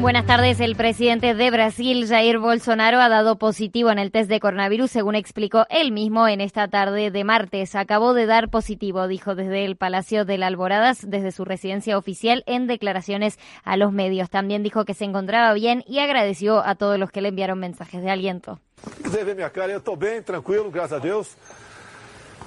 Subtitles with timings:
[0.00, 0.60] Buenas tardes.
[0.60, 5.16] El presidente de Brasil, Jair Bolsonaro, ha dado positivo en el test de coronavirus, según
[5.16, 7.74] explicó él mismo en esta tarde de martes.
[7.74, 12.44] Acabó de dar positivo, dijo desde el Palacio de la Alboradas, desde su residencia oficial,
[12.46, 14.30] en declaraciones a los medios.
[14.30, 18.00] También dijo que se encontraba bien y agradeció a todos los que le enviaron mensajes
[18.00, 18.60] de aliento.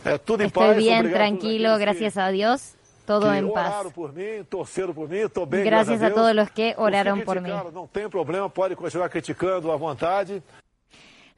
[0.05, 2.38] Estoy bien, tranquilo, gracias a Dios todo en paz.
[2.38, 2.80] Gracias a
[6.11, 7.49] todos los que oraron por mí.
[7.73, 10.41] No tem problema, pode continuar criticando à vontade.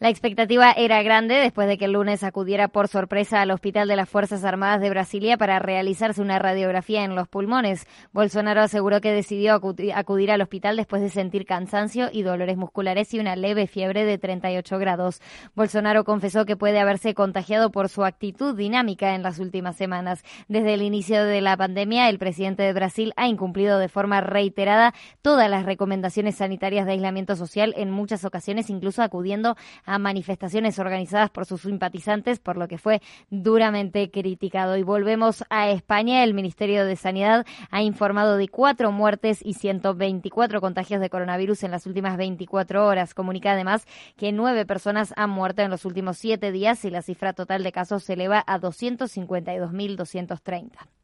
[0.03, 3.95] La expectativa era grande después de que el lunes acudiera por sorpresa al Hospital de
[3.95, 7.87] las Fuerzas Armadas de Brasilia para realizarse una radiografía en los pulmones.
[8.11, 9.61] Bolsonaro aseguró que decidió
[9.95, 14.17] acudir al hospital después de sentir cansancio y dolores musculares y una leve fiebre de
[14.17, 15.21] 38 grados.
[15.55, 20.21] Bolsonaro confesó que puede haberse contagiado por su actitud dinámica en las últimas semanas.
[20.49, 24.93] Desde el inicio de la pandemia, el presidente de Brasil ha incumplido de forma reiterada
[25.21, 30.79] todas las recomendaciones sanitarias de aislamiento social en muchas ocasiones, incluso acudiendo a a manifestaciones
[30.79, 34.77] organizadas por sus simpatizantes, por lo que fue duramente criticado.
[34.77, 36.23] Y volvemos a España.
[36.23, 41.71] El Ministerio de Sanidad ha informado de cuatro muertes y 124 contagios de coronavirus en
[41.71, 43.13] las últimas 24 horas.
[43.13, 43.85] Comunica además
[44.17, 47.71] que nueve personas han muerto en los últimos siete días y la cifra total de
[47.71, 51.02] casos se eleva a 252.230.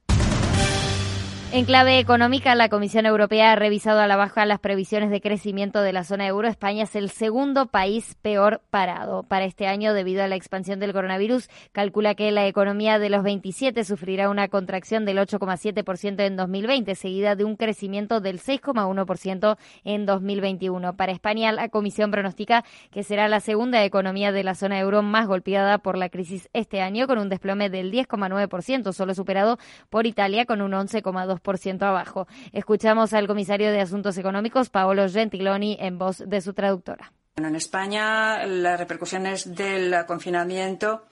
[1.52, 5.82] En clave económica, la Comisión Europea ha revisado a la baja las previsiones de crecimiento
[5.82, 6.48] de la zona euro.
[6.48, 9.24] España es el segundo país peor parado.
[9.24, 13.24] Para este año, debido a la expansión del coronavirus, calcula que la economía de los
[13.24, 20.06] 27 sufrirá una contracción del 8,7% en 2020, seguida de un crecimiento del 6,1% en
[20.06, 20.96] 2021.
[20.98, 25.26] Para España, la Comisión pronostica que será la segunda economía de la zona euro más
[25.26, 29.58] golpeada por la crisis este año, con un desplome del 10,9%, solo superado
[29.90, 32.28] por Italia con un 11,2% ciento abajo.
[32.52, 37.14] Escuchamos al comisario de Asuntos Económicos, Paolo Gentiloni, en voz de su traductora.
[37.48, 41.04] En España las repercusiones del confinamiento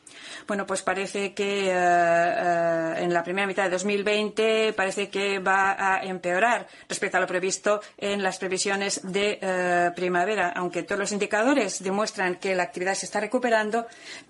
[0.47, 5.75] bueno, pues parece que eh, eh, en la primera mitad de 2020 parece que va
[5.77, 11.11] a empeorar respecto a lo previsto en las previsiones de eh, primavera, aunque todos los
[11.11, 13.87] indicadores demuestran que la actividad se está recuperando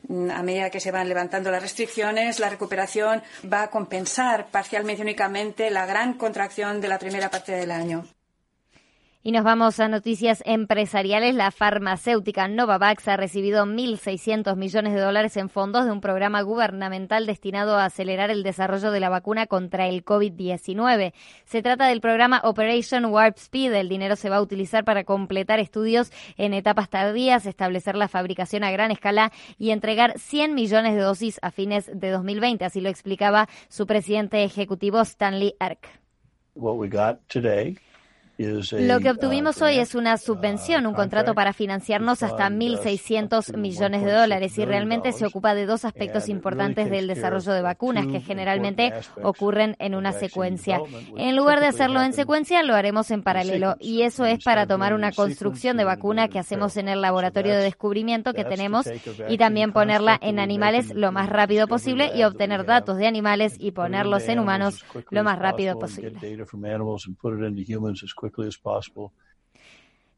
[0.07, 3.22] mm, a medida que se van levantando las restricciones, la recuperación
[3.52, 8.17] va a compensar parcialmente únicamente la gran contracción de la primera parte del año.
[9.28, 11.36] Y nos vamos a noticias empresariales.
[11.36, 17.26] La farmacéutica Novavax ha recibido 1.600 millones de dólares en fondos de un programa gubernamental
[17.26, 21.12] destinado a acelerar el desarrollo de la vacuna contra el COVID-19.
[21.44, 23.74] Se trata del programa Operation Warp Speed.
[23.74, 28.64] El dinero se va a utilizar para completar estudios en etapas tardías, establecer la fabricación
[28.64, 32.64] a gran escala y entregar 100 millones de dosis a fines de 2020.
[32.64, 35.90] Así lo explicaba su presidente ejecutivo Stanley Erk.
[38.38, 44.12] Lo que obtuvimos hoy es una subvención, un contrato para financiarnos hasta 1.600 millones de
[44.12, 48.94] dólares y realmente se ocupa de dos aspectos importantes del desarrollo de vacunas que generalmente
[49.24, 50.80] ocurren en una secuencia.
[51.16, 54.94] En lugar de hacerlo en secuencia, lo haremos en paralelo y eso es para tomar
[54.94, 58.88] una construcción de vacuna que hacemos en el laboratorio de descubrimiento que tenemos
[59.28, 63.72] y también ponerla en animales lo más rápido posible y obtener datos de animales y
[63.72, 66.19] ponerlos en humanos lo más rápido posible.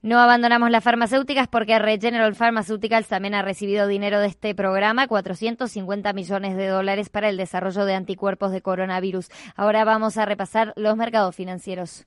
[0.02, 6.14] No abandonamos las farmacéuticas porque Regeneral Pharmaceuticals también ha recibido dinero de este programa, 450
[6.14, 9.28] millones de dólares para el desarrollo de anticuerpos de coronavirus.
[9.58, 12.06] Ahora vamos a repasar los mercados financieros.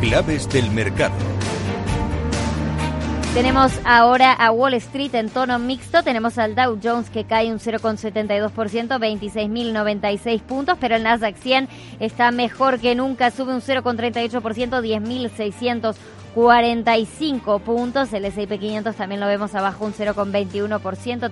[0.00, 1.14] Claves del mercado.
[3.36, 6.02] Tenemos ahora a Wall Street en tono mixto.
[6.02, 11.68] Tenemos al Dow Jones que cae un 0,72%, 26.096 puntos, pero el Nasdaq 100
[12.00, 14.80] está mejor que nunca, sube un 0,38%,
[16.34, 18.10] 10.645 puntos.
[18.14, 21.30] El S&P 500 también lo vemos abajo un 0,21%,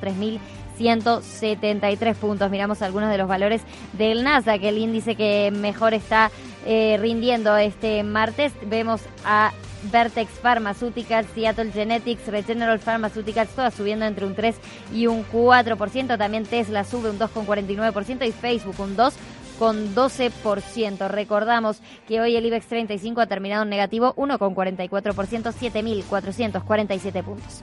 [0.79, 2.50] 3.173 puntos.
[2.50, 3.62] Miramos algunos de los valores
[3.95, 6.31] del Nasdaq, el índice que mejor está
[6.67, 8.53] eh, rindiendo este martes.
[8.67, 9.53] Vemos a
[9.91, 14.57] Vertex Pharmaceuticals, Seattle Genetics, Regeneral Pharmaceuticals, todas subiendo entre un 3
[14.93, 16.19] y un 4%.
[16.19, 21.09] También Tesla sube un 2,49% y Facebook un 2,12%.
[21.09, 27.63] Recordamos que hoy el IBEX 35 ha terminado en negativo 1,44%, 7.447 puntos.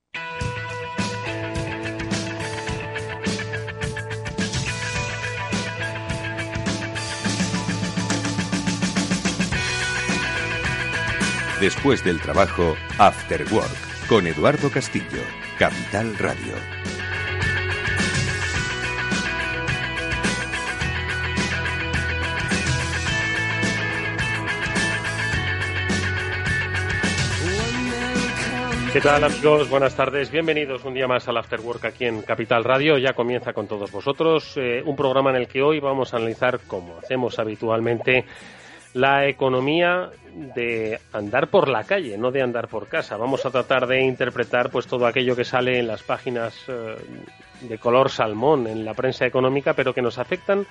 [11.61, 15.21] Después del trabajo, After Work, con Eduardo Castillo,
[15.59, 16.55] Capital Radio.
[28.91, 29.69] ¿Qué tal amigos?
[29.69, 30.31] Buenas tardes.
[30.31, 32.97] Bienvenidos un día más al After Work aquí en Capital Radio.
[32.97, 36.59] Ya comienza con todos vosotros eh, un programa en el que hoy vamos a analizar,
[36.65, 38.25] como hacemos habitualmente,
[38.93, 40.09] la economía
[40.55, 43.17] de andar por la calle, no de andar por casa.
[43.17, 46.95] Vamos a tratar de interpretar pues todo aquello que sale en las páginas eh,
[47.61, 50.65] de color salmón en la prensa económica, pero que nos afectan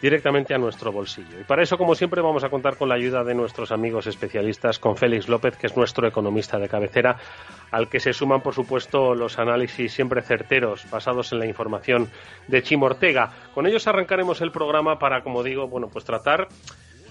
[0.00, 1.40] directamente a nuestro bolsillo.
[1.40, 4.80] Y para eso, como siempre, vamos a contar con la ayuda de nuestros amigos especialistas,
[4.80, 7.16] con Félix López, que es nuestro economista de cabecera,
[7.70, 12.10] al que se suman, por supuesto, los análisis siempre certeros, basados en la información
[12.48, 13.30] de Chimo Ortega.
[13.54, 16.48] Con ellos arrancaremos el programa para, como digo, bueno, pues tratar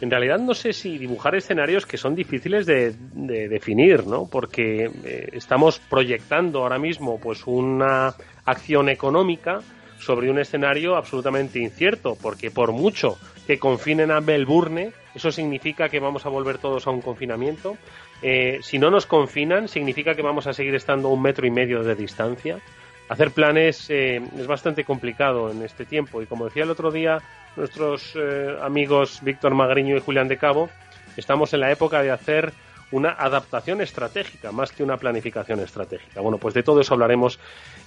[0.01, 4.27] en realidad no sé si dibujar escenarios que son difíciles de, definir, ¿no?
[4.27, 8.15] Porque eh, estamos proyectando ahora mismo pues una
[8.45, 9.59] acción económica
[9.99, 15.99] sobre un escenario absolutamente incierto, porque por mucho que confinen a Melbourne, eso significa que
[15.99, 17.77] vamos a volver todos a un confinamiento.
[18.23, 21.51] Eh, si no nos confinan, significa que vamos a seguir estando a un metro y
[21.51, 22.59] medio de distancia.
[23.07, 27.19] Hacer planes eh, es bastante complicado en este tiempo y como decía el otro día
[27.55, 30.69] nuestros eh, amigos Víctor Magriño y Julián de Cabo,
[31.17, 32.53] estamos en la época de hacer
[32.91, 36.21] una adaptación estratégica más que una planificación estratégica.
[36.21, 37.39] Bueno, pues de todo eso hablaremos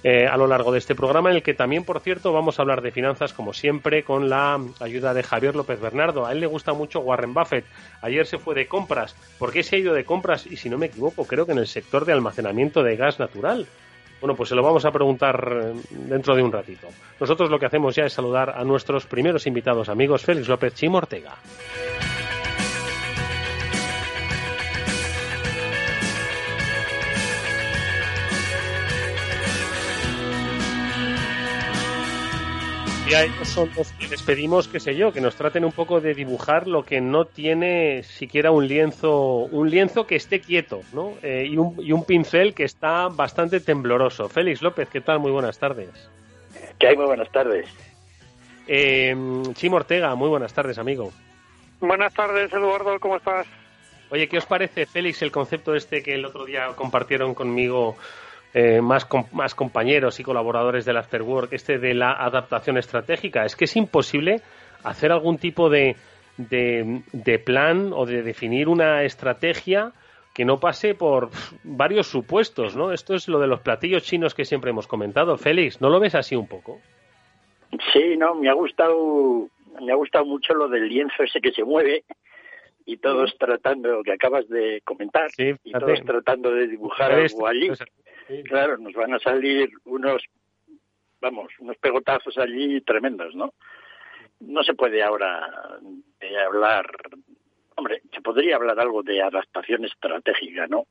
[0.03, 2.63] eh, a lo largo de este programa, en el que también, por cierto, vamos a
[2.63, 6.25] hablar de finanzas, como siempre, con la ayuda de Javier López Bernardo.
[6.25, 7.65] A él le gusta mucho Warren Buffett.
[8.01, 9.15] Ayer se fue de compras.
[9.37, 10.45] ¿Por qué se ha ido de compras?
[10.47, 13.67] Y si no me equivoco, creo que en el sector de almacenamiento de gas natural.
[14.21, 16.87] Bueno, pues se lo vamos a preguntar eh, dentro de un ratito.
[17.19, 20.97] Nosotros lo que hacemos ya es saludar a nuestros primeros invitados amigos, Félix López Chimo
[20.97, 21.35] Ortega.
[33.07, 35.71] Y a ellos son los que les pedimos, qué sé yo, que nos traten un
[35.71, 40.81] poco de dibujar lo que no tiene siquiera un lienzo, un lienzo que esté quieto,
[40.91, 41.13] ¿no?
[41.21, 44.27] Eh, y, un, y un pincel que está bastante tembloroso.
[44.27, 45.19] Félix López, ¿qué tal?
[45.19, 46.09] Muy buenas tardes.
[46.79, 46.95] ¿Qué hay?
[46.95, 47.67] Muy buenas tardes.
[48.67, 49.15] Eh,
[49.53, 51.11] Chimo Ortega, muy buenas tardes, amigo.
[51.79, 53.45] Buenas tardes, Eduardo, ¿cómo estás?
[54.09, 57.97] Oye, ¿qué os parece, Félix, el concepto este que el otro día compartieron conmigo
[58.57, 63.43] eh, más, más compañeros y colaboradores del Afterwork, este de la adaptación estratégica.
[63.43, 64.37] Es que es imposible
[64.81, 65.97] hacer algún tipo de,
[66.37, 69.91] de, plan o de definir una estrategia
[70.33, 71.31] que no pase por
[71.65, 72.93] varios supuestos, ¿no?
[72.93, 75.35] Esto es lo de los platillos chinos que siempre hemos comentado.
[75.35, 76.79] Félix, ¿no lo ves así un poco?
[77.91, 79.49] Sí, no, me ha gustado,
[79.81, 82.05] me ha gustado mucho lo del lienzo ese que se mueve
[82.85, 87.69] y todos tratando, lo que acabas de comentar, y todos tratando de dibujar algo allí.
[88.43, 90.23] Claro, nos van a salir unos,
[91.19, 93.53] vamos, unos pegotazos allí tremendos, ¿no?
[94.39, 95.79] No se puede ahora
[96.19, 96.85] eh, hablar,
[97.75, 100.85] hombre, se podría hablar algo de adaptación estratégica, ¿no?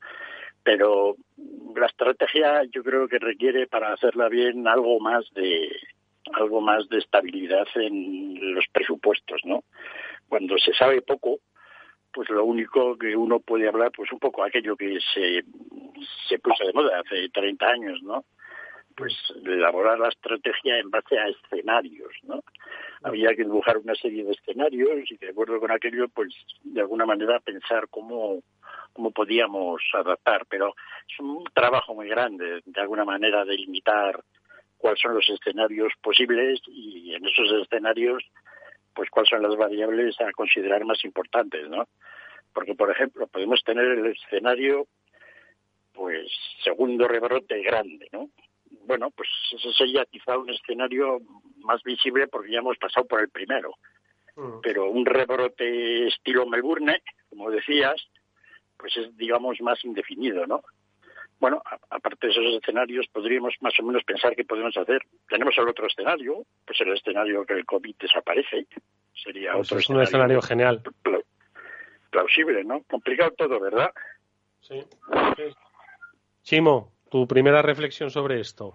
[0.63, 1.17] Pero
[1.77, 5.71] la estrategia yo creo que requiere para hacerla bien algo más de
[6.33, 9.63] algo más de estabilidad en los presupuestos, ¿no?
[10.27, 11.41] Cuando se sabe poco,
[12.15, 15.45] pues lo único que uno puede hablar, pues un poco aquello que se,
[16.29, 18.25] se puso de moda hace 30 años, ¿no?
[18.97, 19.13] Pues
[19.45, 22.45] elaborar la estrategia en base a escenarios, ¿no?
[23.03, 27.05] Había que dibujar una serie de escenarios y de acuerdo con aquello, pues de alguna
[27.05, 28.41] manera pensar cómo,
[28.93, 30.75] cómo podíamos adaptar, pero
[31.09, 34.23] es un trabajo muy grande, de alguna manera, delimitar
[34.79, 38.23] cuáles son los escenarios posibles y en esos escenarios
[38.95, 41.87] pues cuáles son las variables a considerar más importantes, ¿no?
[42.53, 44.87] Porque, por ejemplo, podemos tener el escenario
[45.93, 46.29] pues
[46.63, 48.31] segundo rebrote grande, ¿no?
[48.87, 51.21] Bueno, pues ese sería quizá un escenario
[51.59, 53.75] más visible porque ya hemos pasado por el primero.
[54.37, 54.61] Mm.
[54.63, 57.97] Pero un rebrote estilo Melbourne, como decías,
[58.77, 60.63] pues es, digamos, más indefinido, ¿no?
[61.41, 65.03] Bueno, aparte de esos escenarios, podríamos más o menos pensar qué podemos hacer.
[65.29, 68.67] Tenemos el otro escenario, pues el escenario que el COVID desaparece.
[69.13, 70.83] Sería pues otro es un escenario genial.
[72.11, 72.83] Plausible, ¿no?
[72.85, 73.93] Complicado todo, ¿verdad?
[74.61, 74.83] Sí.
[76.43, 78.73] Chimo, tu primera reflexión sobre esto.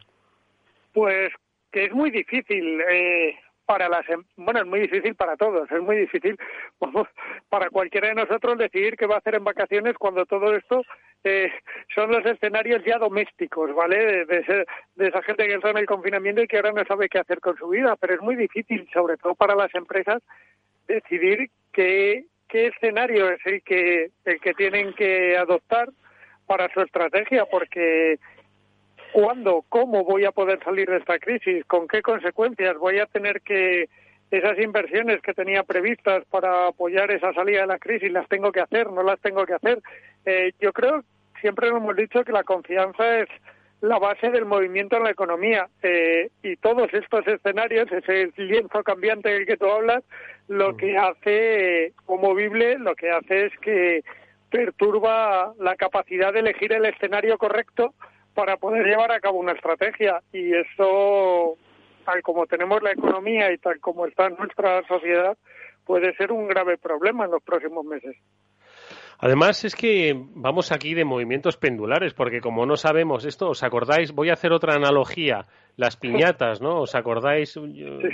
[0.93, 1.31] Pues
[1.71, 2.81] que es muy difícil.
[2.81, 3.35] Eh,
[3.69, 6.35] para las em, bueno es muy difícil para todos es muy difícil
[7.49, 10.81] para cualquiera de nosotros decidir qué va a hacer en vacaciones cuando todo esto
[11.23, 11.51] eh,
[11.93, 16.41] son los escenarios ya domésticos vale de, de, esa gente que está en el confinamiento
[16.41, 19.17] y que ahora no sabe qué hacer con su vida pero es muy difícil sobre
[19.17, 20.21] todo para las empresas
[20.87, 25.89] decidir qué qué escenario es el que el que tienen que adoptar
[26.47, 28.17] para su estrategia porque
[29.11, 29.65] ¿Cuándo?
[29.69, 31.65] ¿Cómo voy a poder salir de esta crisis?
[31.65, 32.77] ¿Con qué consecuencias?
[32.77, 33.89] ¿Voy a tener que
[34.31, 38.61] esas inversiones que tenía previstas para apoyar esa salida de la crisis las tengo que
[38.61, 38.91] hacer?
[38.91, 39.79] ¿No las tengo que hacer?
[40.25, 41.03] Eh, yo creo,
[41.41, 43.29] siempre hemos dicho que la confianza es
[43.81, 49.29] la base del movimiento en la economía eh, y todos estos escenarios, ese lienzo cambiante
[49.29, 50.03] del que tú hablas,
[50.47, 54.03] lo que hace o movible, lo que hace es que
[54.51, 57.93] perturba la capacidad de elegir el escenario correcto
[58.33, 61.57] para poder llevar a cabo una estrategia y eso
[62.09, 65.37] tal como tenemos la economía y tal como está nuestra sociedad
[65.85, 68.15] puede ser un grave problema en los próximos meses.
[69.21, 74.13] Además es que vamos aquí de movimientos pendulares, porque como no sabemos esto, ¿os acordáis?
[74.13, 75.45] Voy a hacer otra analogía,
[75.75, 76.79] las piñatas, ¿no?
[76.79, 77.59] ¿Os acordáis?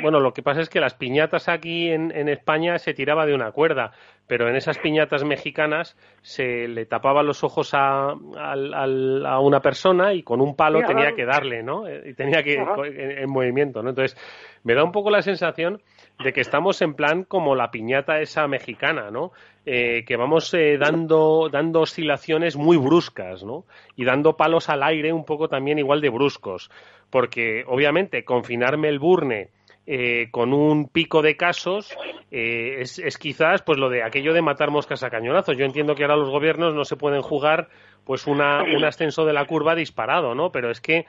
[0.02, 3.52] Bueno, lo que pasa es que las piñatas aquí en, España se tiraba de una
[3.52, 3.92] cuerda,
[4.26, 10.24] pero en esas piñatas mexicanas se le tapaba los ojos a, a, una persona y
[10.24, 11.84] con un palo tenía que darle, ¿no?
[11.88, 13.90] Y tenía que en, en movimiento, ¿no?
[13.90, 14.18] Entonces,
[14.64, 15.84] me da un poco la sensación
[16.24, 19.32] de que estamos en plan como la piñata esa mexicana, ¿no?
[19.66, 23.66] Eh, que vamos eh, dando, dando oscilaciones muy bruscas, ¿no?
[23.96, 26.70] Y dando palos al aire un poco también igual de bruscos.
[27.10, 29.50] Porque, obviamente, confinar Melbourne
[29.88, 31.96] eh, con un pico de casos
[32.32, 35.58] eh, es, es, quizás pues lo de aquello de matar moscas a cañonazos.
[35.58, 37.70] Yo entiendo que ahora los gobiernos no se pueden jugar
[38.04, 40.52] pues una, un ascenso de la curva disparado, ¿no?
[40.52, 41.06] Pero es que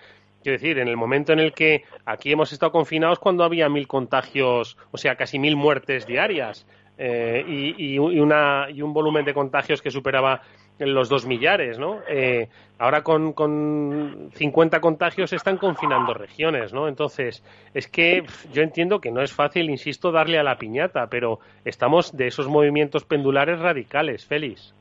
[0.46, 3.88] Quiero decir, en el momento en el que aquí hemos estado confinados cuando había mil
[3.88, 7.44] contagios, o sea, casi mil muertes diarias eh,
[7.76, 10.42] y, una, y un volumen de contagios que superaba
[10.78, 11.98] los dos millares, ¿no?
[12.08, 12.46] Eh,
[12.78, 16.86] ahora con, con 50 contagios están confinando regiones, ¿no?
[16.86, 17.42] Entonces,
[17.74, 18.22] es que
[18.52, 22.46] yo entiendo que no es fácil, insisto, darle a la piñata, pero estamos de esos
[22.46, 24.72] movimientos pendulares radicales, Félix.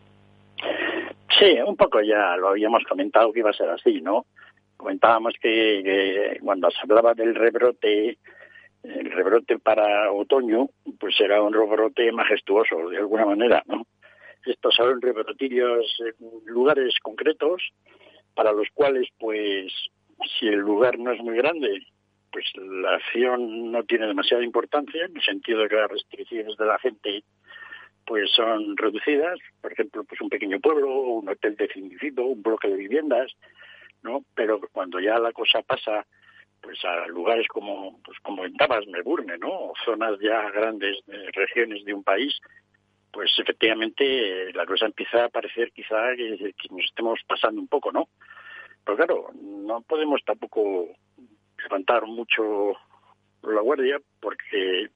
[1.39, 4.27] Sí, un poco ya lo habíamos comentado que iba a ser así, ¿no?
[4.77, 8.17] Comentábamos que, cuando se hablaba del rebrote,
[8.83, 13.85] el rebrote para otoño, pues era un rebrote majestuoso, de alguna manera, ¿no?
[14.45, 15.97] Estos son rebrotillos
[16.45, 17.63] lugares concretos,
[18.35, 19.73] para los cuales, pues,
[20.37, 21.81] si el lugar no es muy grande,
[22.31, 26.65] pues la acción no tiene demasiada importancia, en el sentido de que las restricciones de
[26.65, 27.23] la gente
[28.05, 32.75] pues son reducidas, por ejemplo, pues un pequeño pueblo, un hotel definido, un bloque de
[32.75, 33.31] viviendas,
[34.05, 34.23] ¿no?
[34.35, 36.05] Pero cuando ya la cosa pasa
[36.61, 39.73] pues a lugares como pues como comentabas Melbourne, ¿no?
[39.83, 40.97] zonas ya grandes
[41.33, 42.39] regiones de un país,
[43.11, 48.09] pues efectivamente la cosa empieza a parecer quizá que, nos estemos pasando un poco, ¿no?
[48.83, 50.87] Pero claro, no podemos tampoco
[51.63, 52.73] levantar mucho
[53.43, 54.89] la guardia porque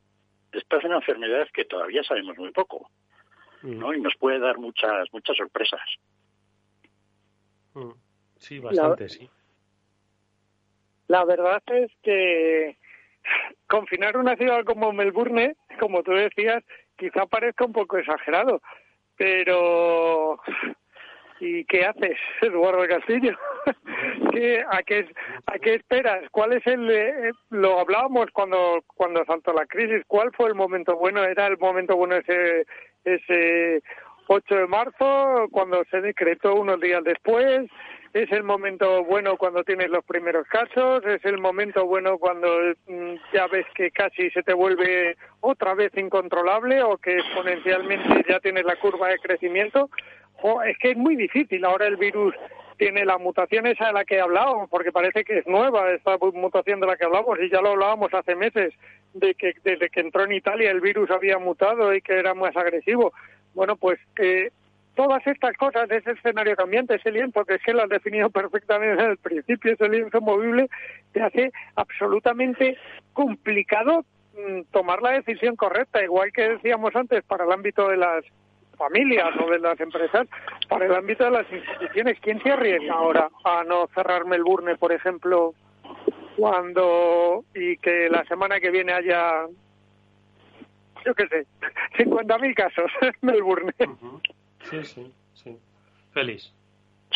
[0.51, 2.89] esta es una enfermedad que todavía sabemos muy poco,
[3.63, 3.89] ¿no?
[3.89, 3.95] Mm.
[3.95, 5.81] Y nos puede dar muchas muchas sorpresas.
[7.73, 8.08] Mm.
[8.39, 9.29] Sí, bastante, sí.
[11.07, 12.77] La verdad es que
[13.67, 16.63] confinar una ciudad como Melbourne, como tú decías,
[16.97, 18.61] quizá parezca un poco exagerado,
[19.17, 20.39] pero
[21.39, 23.37] ¿y qué haces, Eduardo Castillo?
[24.31, 25.07] ¿Qué, a, qué,
[25.45, 26.23] ¿A qué esperas?
[26.31, 26.89] ¿Cuál es el...?
[26.89, 30.03] Eh, lo hablábamos cuando, cuando saltó la crisis.
[30.07, 31.23] ¿Cuál fue el momento bueno?
[31.23, 32.65] ¿Era el momento bueno ese,
[33.03, 33.81] ese
[34.27, 37.69] 8 de marzo, cuando se decretó unos días después?
[38.13, 42.47] Es el momento bueno cuando tienes los primeros casos, es el momento bueno cuando
[42.87, 48.39] mm, ya ves que casi se te vuelve otra vez incontrolable o que exponencialmente ya
[48.39, 49.89] tienes la curva de crecimiento.
[50.41, 51.65] O es que es muy difícil.
[51.65, 52.33] Ahora el virus
[52.77, 56.79] tiene la mutación esa de la que hablábamos, porque parece que es nueva esta mutación
[56.79, 58.73] de la que hablamos y ya lo hablábamos hace meses,
[59.13, 62.55] de que desde que entró en Italia el virus había mutado y que era más
[62.55, 63.13] agresivo.
[63.53, 64.51] Bueno, pues eh,
[64.99, 69.01] todas estas cosas, ese escenario cambiante, ese lienzo, que es que lo has definido perfectamente
[69.01, 70.69] en el principio, ese lienzo movible,
[71.13, 72.77] te hace absolutamente
[73.13, 74.03] complicado
[74.33, 78.25] mm, tomar la decisión correcta, igual que decíamos antes para el ámbito de las
[78.77, 80.27] familias o de las empresas,
[80.67, 82.19] para el ámbito de las instituciones.
[82.19, 85.53] ¿Quién se arriesga ahora a no cerrar Melbourne, por ejemplo,
[86.35, 89.47] cuando y que la semana que viene haya,
[91.05, 91.45] yo qué sé,
[91.99, 93.71] 50.000 casos en Melbourne?
[94.69, 95.57] Sí, sí, sí.
[96.13, 96.53] Feliz.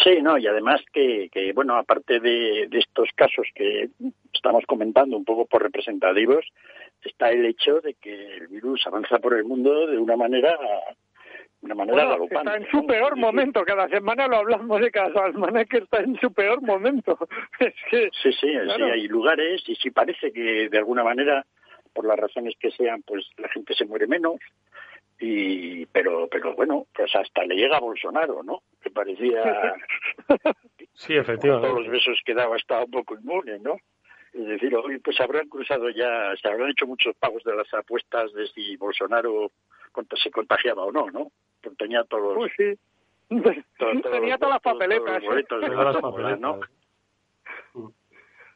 [0.04, 3.90] Sí, no, y además que, que bueno, aparte de, de, estos casos que
[4.34, 6.46] estamos comentando un poco por representativos,
[7.04, 10.58] está el hecho de que el virus avanza por el mundo de una manera
[11.64, 15.78] una manera Está en su peor momento, cada semana lo hablamos de cada semana que
[15.78, 17.18] está en su peor momento.
[17.60, 21.46] Es que, sí, sí, sí, hay lugares y sí parece que de alguna manera,
[21.94, 24.36] por las razones que sean, pues la gente se muere menos,
[25.26, 29.74] y pero pero bueno pues hasta le llega a Bolsonaro no que parecía
[30.94, 31.68] sí efectivamente.
[31.68, 33.78] Todos los besos que daba estaba un poco inmune no
[34.34, 38.34] es decir hoy pues habrán cruzado ya se habrán hecho muchos pagos de las apuestas
[38.34, 39.50] de si Bolsonaro
[40.22, 42.78] se contagiaba o no no porque tenía todos los sí.
[44.12, 45.24] tenía todas las papeletas
[46.40, 46.60] ¿no?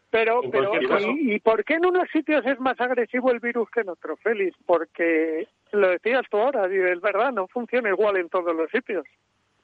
[0.09, 3.81] Pero, pero ¿y, ¿y, por qué en unos sitios es más agresivo el virus que
[3.81, 4.55] en otros, Félix?
[4.65, 9.05] Porque, lo decías tú ahora, es verdad, no funciona igual en todos los sitios.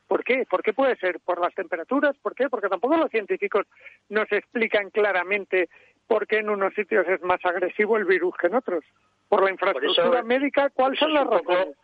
[0.08, 0.46] ¿Por qué?
[0.50, 1.20] ¿Por qué puede ser?
[1.22, 2.16] ¿Por las temperaturas?
[2.22, 2.50] ¿Por qué?
[2.50, 3.66] Porque tampoco los científicos
[4.10, 5.70] nos explican claramente
[6.08, 8.84] por qué en unos sitios es más agresivo el virus que en otros.
[9.30, 10.70] ¿Por la infraestructura médica?
[10.72, 11.76] ¿Cuáles son las razones?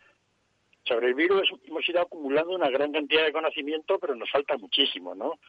[0.83, 5.15] Sobre el virus hemos ido acumulando una gran cantidad de conocimiento, pero nos falta muchísimo,
[5.15, 5.39] ¿no?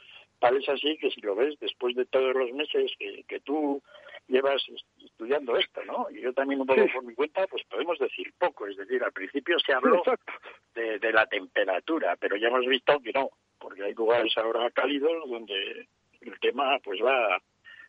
[0.40, 3.82] Tal es así que si lo ves, después de todos los meses que, tú
[4.26, 4.62] llevas
[5.04, 6.06] estudiando esto, ¿no?
[6.10, 8.66] Y yo también un poco por mi cuenta, pues podemos decir poco.
[8.66, 10.02] Es decir, al principio se habló
[10.74, 15.28] de, de, la temperatura, pero ya hemos visto que no, porque hay lugares ahora cálidos
[15.28, 15.86] donde
[16.22, 17.38] el tema pues va,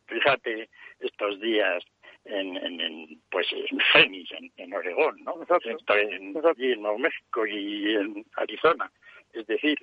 [0.07, 1.83] fíjate, estos días
[2.25, 5.35] en, en, pues en Phoenix, en, en Oregón, ¿no?
[5.63, 8.91] En, en Nuevo México y en Arizona.
[9.33, 9.77] Es decir,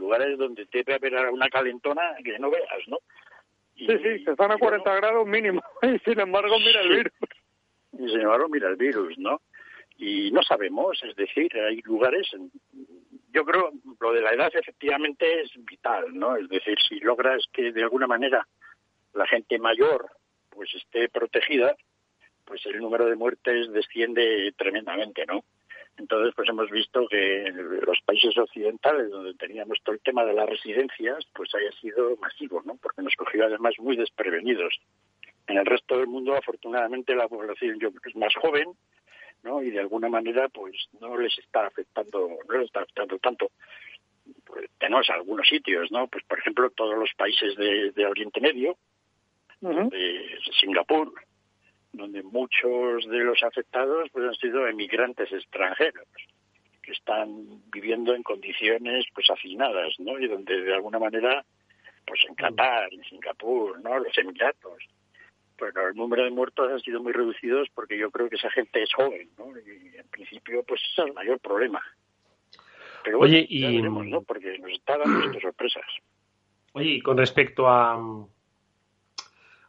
[0.00, 2.98] lugares donde debe haber una calentona que no veas, ¿no?
[3.76, 7.12] sí, sí, que están a 40 grados mínimo y sin embargo mira el virus.
[7.92, 9.40] Y sin embargo mira el virus, ¿no?
[9.96, 12.30] Y no sabemos, es decir, hay lugares,
[13.32, 16.36] yo creo, lo de la edad efectivamente es vital, ¿no?
[16.36, 18.46] Es decir, si logras que de alguna manera
[19.12, 20.10] la gente mayor
[20.48, 21.76] pues esté protegida,
[22.44, 25.44] pues el número de muertes desciende tremendamente, ¿no?
[26.00, 30.32] Entonces, pues hemos visto que en los países occidentales, donde teníamos todo el tema de
[30.32, 32.76] las residencias, pues haya sido masivo, ¿no?
[32.76, 34.80] Porque nos cogió además muy desprevenidos.
[35.46, 38.70] En el resto del mundo, afortunadamente, la población yo creo que es más joven,
[39.42, 39.62] ¿no?
[39.62, 43.50] Y de alguna manera, pues no les está afectando, no les está afectando tanto.
[44.46, 46.08] Pues, tenemos algunos sitios, ¿no?
[46.08, 48.78] Pues por ejemplo, todos los países de, Oriente Medio,
[49.60, 51.12] de Singapur,
[51.92, 56.06] donde muchos de los afectados pues han sido emigrantes extranjeros
[56.82, 60.18] que están viviendo en condiciones pues hacinadas, ¿no?
[60.18, 61.44] Y donde de alguna manera
[62.06, 63.98] pues en Qatar, en Singapur, ¿no?
[63.98, 64.84] Los Emiratos,
[65.56, 68.82] pues el número de muertos han sido muy reducidos porque yo creo que esa gente
[68.82, 69.46] es joven, ¿no?
[69.58, 71.80] Y en principio pues es el mayor problema.
[73.04, 73.76] Pero bueno, Oye, y...
[73.76, 74.22] veremos, ¿no?
[74.22, 75.86] Porque nos está dando sorpresas.
[76.72, 77.98] Oye, y con respecto a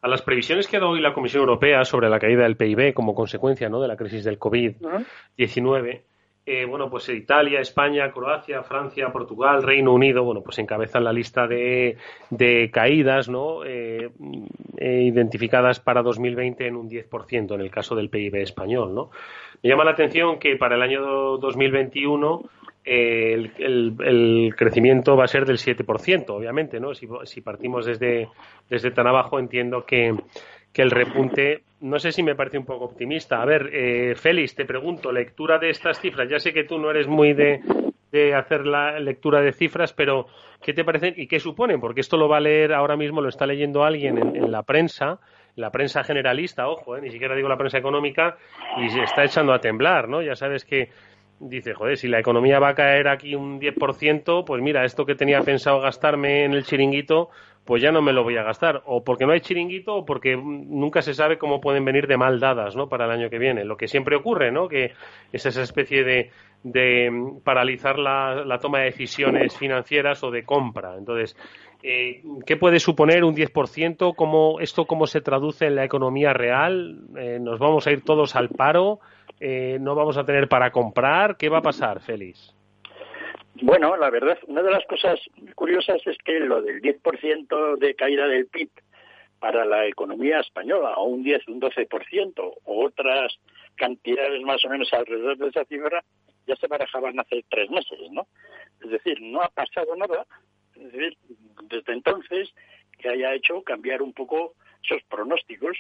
[0.02, 2.94] a las previsiones que ha dado hoy la Comisión Europea sobre la caída del PIB
[2.94, 3.82] como consecuencia ¿no?
[3.82, 6.02] de la crisis del COVID-19,
[6.44, 11.48] eh, bueno, pues Italia, España, Croacia, Francia, Portugal, Reino Unido, bueno, pues encabezan la lista
[11.48, 11.98] de,
[12.32, 13.64] de caídas, ¿no?
[13.64, 14.10] Eh,
[14.78, 19.12] eh, identificadas para 2020 en un 10% en el caso del PIB español, ¿no?
[19.62, 21.02] Me llama la atención que para el año
[21.38, 22.42] 2021
[22.84, 26.96] el, el, crecimiento va a ser del 7%, obviamente, ¿no?
[26.96, 28.30] Si, si partimos desde,
[28.68, 30.16] desde tan abajo, entiendo que,
[30.74, 33.42] que, el repunte, no sé si me parece un poco optimista.
[33.42, 36.30] A ver, eh, Félix, te pregunto, lectura de estas cifras.
[36.30, 37.62] Ya sé que tú no eres muy de,
[38.12, 40.28] de hacer la lectura de cifras, pero
[40.62, 41.80] ¿qué te parecen y qué suponen?
[41.80, 45.20] Porque esto lo va a leer ahora mismo, lo está leyendo alguien en, la prensa
[45.58, 48.38] la prensa generalista, ojo, eh, ni siquiera digo la prensa económica,
[48.78, 50.22] y se está echando a temblar, ¿no?
[50.22, 50.90] Ya sabes que
[51.42, 55.16] dice, joder, si la economía va a caer aquí un 10%, pues mira, esto que
[55.16, 57.30] tenía pensado gastarme en el chiringuito,
[57.66, 58.82] pues ya no me lo voy a gastar.
[58.86, 62.40] O porque no hay chiringuito o porque nunca se sabe cómo pueden venir de mal
[62.40, 62.90] dadas, ¿no?
[62.90, 63.66] Para el año que viene.
[63.66, 64.68] Lo que siempre ocurre, ¿no?
[64.68, 64.94] Que
[65.32, 66.32] es esa especie de,
[66.64, 67.12] de
[67.44, 70.96] paralizar la, la toma de decisiones financieras o de compra.
[70.98, 71.36] Entonces,
[71.84, 74.16] eh, ¿Qué puede suponer un 10%?
[74.16, 77.00] ¿Cómo, ¿Esto cómo se traduce en la economía real?
[77.18, 79.00] Eh, ¿Nos vamos a ir todos al paro?
[79.40, 81.38] Eh, ¿No vamos a tener para comprar?
[81.38, 82.56] ¿Qué va a pasar, Félix?
[83.62, 85.20] Bueno, la verdad, una de las cosas
[85.56, 88.70] curiosas es que lo del 10% de caída del PIB
[89.40, 93.38] para la economía española, o un 10, un 12%, o otras
[93.76, 96.04] cantidades más o menos alrededor de esa cifra,
[96.48, 98.28] ya se barajaban hace tres meses, ¿no?
[98.84, 100.26] Es decir, no ha pasado nada,
[100.76, 102.50] desde entonces
[103.00, 105.78] que haya hecho cambiar un poco esos pronósticos.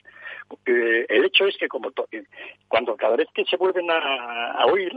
[0.65, 1.91] Eh, el hecho es que como
[2.67, 4.91] cuando cada vez que se vuelven a, oír,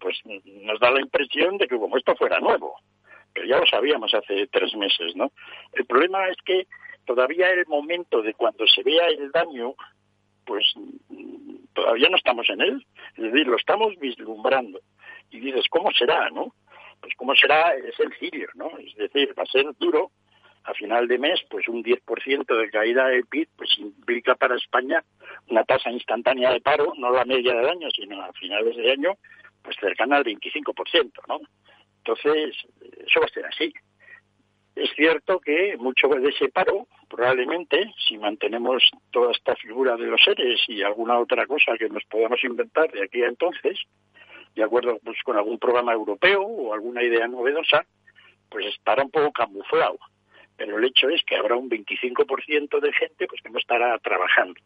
[0.00, 2.74] pues nos da la impresión de que como esto fuera nuevo.
[3.32, 5.30] Pero ya lo sabíamos hace tres meses, ¿no?
[5.72, 6.66] El problema es que
[7.04, 9.74] todavía el momento de cuando se vea el daño,
[10.44, 10.64] pues
[11.74, 12.86] todavía no estamos en él.
[13.16, 14.80] Es decir, lo estamos vislumbrando.
[15.30, 16.54] Y dices, ¿cómo será, no?
[17.00, 18.70] Pues cómo será es sencillo, ¿no?
[18.78, 20.10] Es decir, va a ser duro,
[20.64, 25.02] a final de mes, pues un 10% de caída del PIB, pues implica para España
[25.48, 29.14] una tasa instantánea de paro, no la media del año, sino a finales de año,
[29.62, 31.40] pues cercana al 25%, ¿no?
[31.98, 32.56] Entonces,
[33.06, 33.72] eso va a ser así.
[34.74, 40.22] Es cierto que mucho de ese paro, probablemente, si mantenemos toda esta figura de los
[40.22, 43.78] seres y alguna otra cosa que nos podamos inventar de aquí a entonces,
[44.54, 47.84] de acuerdo pues, con algún programa europeo o alguna idea novedosa,
[48.48, 49.98] pues estará un poco camuflado
[50.60, 54.60] pero el hecho es que habrá un 25% de gente pues que no estará trabajando.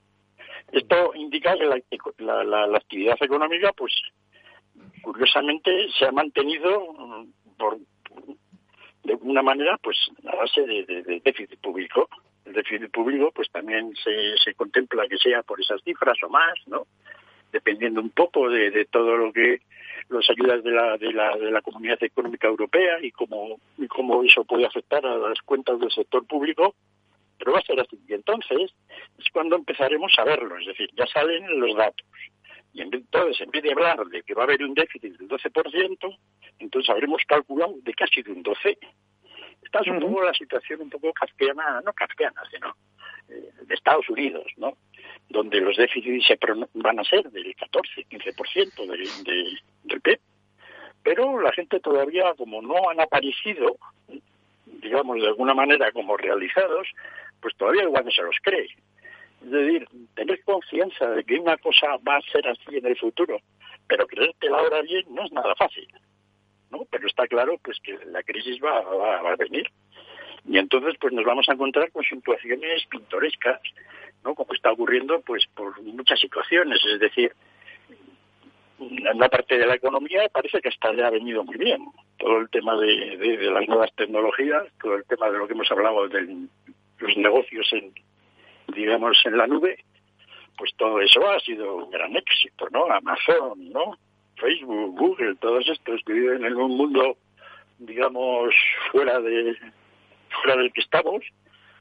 [0.73, 3.93] Esto indica que la, actividad económica, pues
[5.03, 7.79] curiosamente, se ha mantenido mm, por,
[9.05, 12.09] de una manera, pues a base de, déficit público.
[12.45, 16.55] El déficit público, pues también se, se contempla que sea por esas cifras o más,
[16.67, 16.87] ¿no?
[17.53, 19.61] Dependiendo un poco de todo lo que
[20.09, 24.23] las ayudas de la, de la, de la Comunidad Económica Europea y cómo, y cómo
[24.23, 26.75] eso puede afectar a las cuentas del sector público,
[27.39, 27.99] pero va a ser así.
[28.09, 28.73] Y entonces
[29.19, 32.07] es cuando empezaremos a verlo, es decir, ya salen los datos.
[32.75, 36.19] Y entonces, en vez de hablar de que va a haber un déficit del 12%,
[36.59, 38.77] entonces habremos calculado de casi de un 12%.
[39.63, 42.75] Esta es un poco la situación un poco kafkiana, no kafkiana, sino
[43.29, 44.77] eh, de Estados Unidos, ¿no?
[45.29, 46.39] donde los déficits se
[46.75, 50.21] van a ser del 14-15% del, de, del PIB.
[51.03, 53.77] Pero la gente todavía, como no han aparecido,
[54.67, 56.89] digamos, de alguna manera como realizados,
[57.41, 58.69] pues todavía igual no se los cree.
[59.45, 63.39] Es decir, tener confianza de que una cosa va a ser así en el futuro,
[63.87, 65.87] pero creértela ahora bien no es nada fácil.
[66.71, 66.87] ¿no?
[66.91, 69.67] Pero está claro pues que la crisis va, va, va a venir.
[70.47, 73.61] Y entonces pues nos vamos a encontrar con situaciones pintorescas
[74.25, 74.35] ¿no?
[74.35, 77.33] Como está ocurriendo, pues por muchas situaciones, es decir,
[78.81, 81.85] en la parte de la economía parece que está ya venido muy bien.
[82.19, 85.71] Todo el tema de, de, las nuevas tecnologías, todo el tema de lo que hemos
[85.71, 86.23] hablado de
[86.99, 87.93] los negocios en,
[88.75, 89.79] digamos, en la nube,
[90.57, 92.87] pues todo eso ha sido un gran éxito, ¿no?
[92.87, 93.97] Amazon, ¿no?
[94.37, 97.17] Facebook, Google, todos estos que viven en un mundo,
[97.79, 98.55] digamos,
[98.91, 99.57] fuera de
[100.43, 101.25] fuera del que estamos,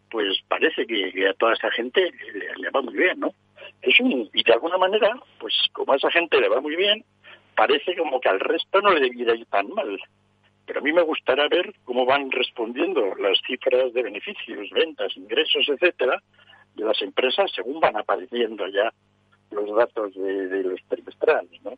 [0.09, 2.11] pues parece que, a toda esa gente
[2.57, 3.33] le, va muy bien, ¿no?
[3.81, 7.03] Es un, y de alguna manera, pues como a esa gente le va muy bien,
[7.55, 9.99] parece como que al resto no le debiera ir tan mal.
[10.65, 15.67] Pero a mí me gustaría ver cómo van respondiendo las cifras de beneficios, ventas, ingresos,
[15.67, 16.21] etcétera,
[16.75, 18.91] de las empresas según van apareciendo ya
[19.51, 21.73] los datos de, de los trimestrales, ¿no?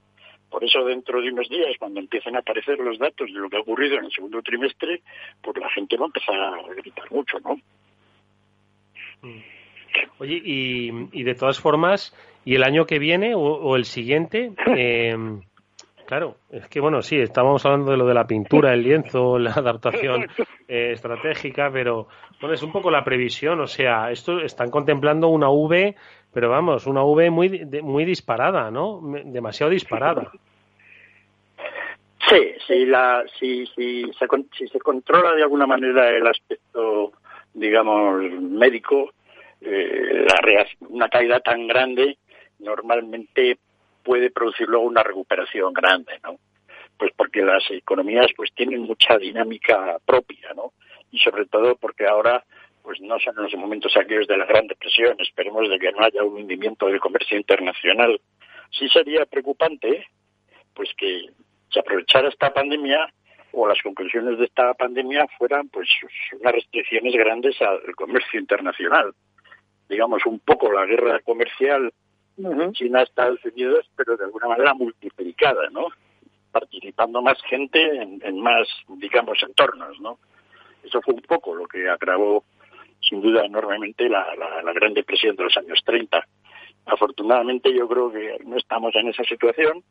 [0.49, 3.57] Por eso dentro de unos días, cuando empiecen a aparecer los datos de lo que
[3.57, 5.01] ha ocurrido en el segundo trimestre,
[5.41, 7.55] pues la gente va a empezar a gritar mucho, ¿no?
[9.21, 9.41] Mm.
[10.19, 14.53] Oye, y, de todas formas, ¿y el año que viene o, el siguiente?
[14.67, 15.41] Em,
[16.05, 19.51] claro, es que bueno, sí, estábamos hablando de lo de la pintura, el lienzo, la
[19.51, 20.27] adaptación
[20.67, 22.07] eh, estratégica, pero
[22.39, 25.95] bueno, es un poco la previsión, o sea, esto están contemplando una V,
[26.33, 29.01] pero vamos, una V muy, muy disparada, ¿no?
[29.25, 30.31] Demasiado disparada.
[32.29, 37.13] Sí, sí, la, si, si, se, si se controla de alguna manera el aspecto
[37.55, 39.13] digamos, médico,
[39.61, 42.17] eh, la una caída tan grande
[42.59, 43.57] normalmente
[44.05, 46.37] puede producir luego una recuperación grande, ¿no?
[46.97, 50.71] Pues porque las economías pues tienen mucha dinámica propia, ¿no?
[51.11, 52.45] Y sobre todo porque ahora
[52.83, 56.23] pues no son los momentos aquellos de la Gran Depresión, esperemos de que no haya
[56.23, 58.21] un hundimiento del comercio internacional.
[58.69, 60.05] Sí sería preocupante
[60.75, 61.31] pues que
[61.71, 63.11] se aprovechara esta pandemia
[63.53, 65.89] o las conclusiones de esta pandemia fueran pues
[66.39, 69.13] unas restricciones grandes al comercio internacional.
[69.89, 71.91] Digamos, un poco la guerra comercial
[72.73, 75.87] China-Estados Unidos, pero de alguna manera multiplicada, ¿no?
[76.51, 80.19] Participando más gente en, más, digamos, entornos, ¿no?
[80.83, 82.43] Eso fue un poco lo que agravó,
[83.01, 86.25] sin duda, enormemente la, la, la Gran Depresión de los años 30.
[86.85, 89.83] Afortunadamente yo creo que no estamos en esa situación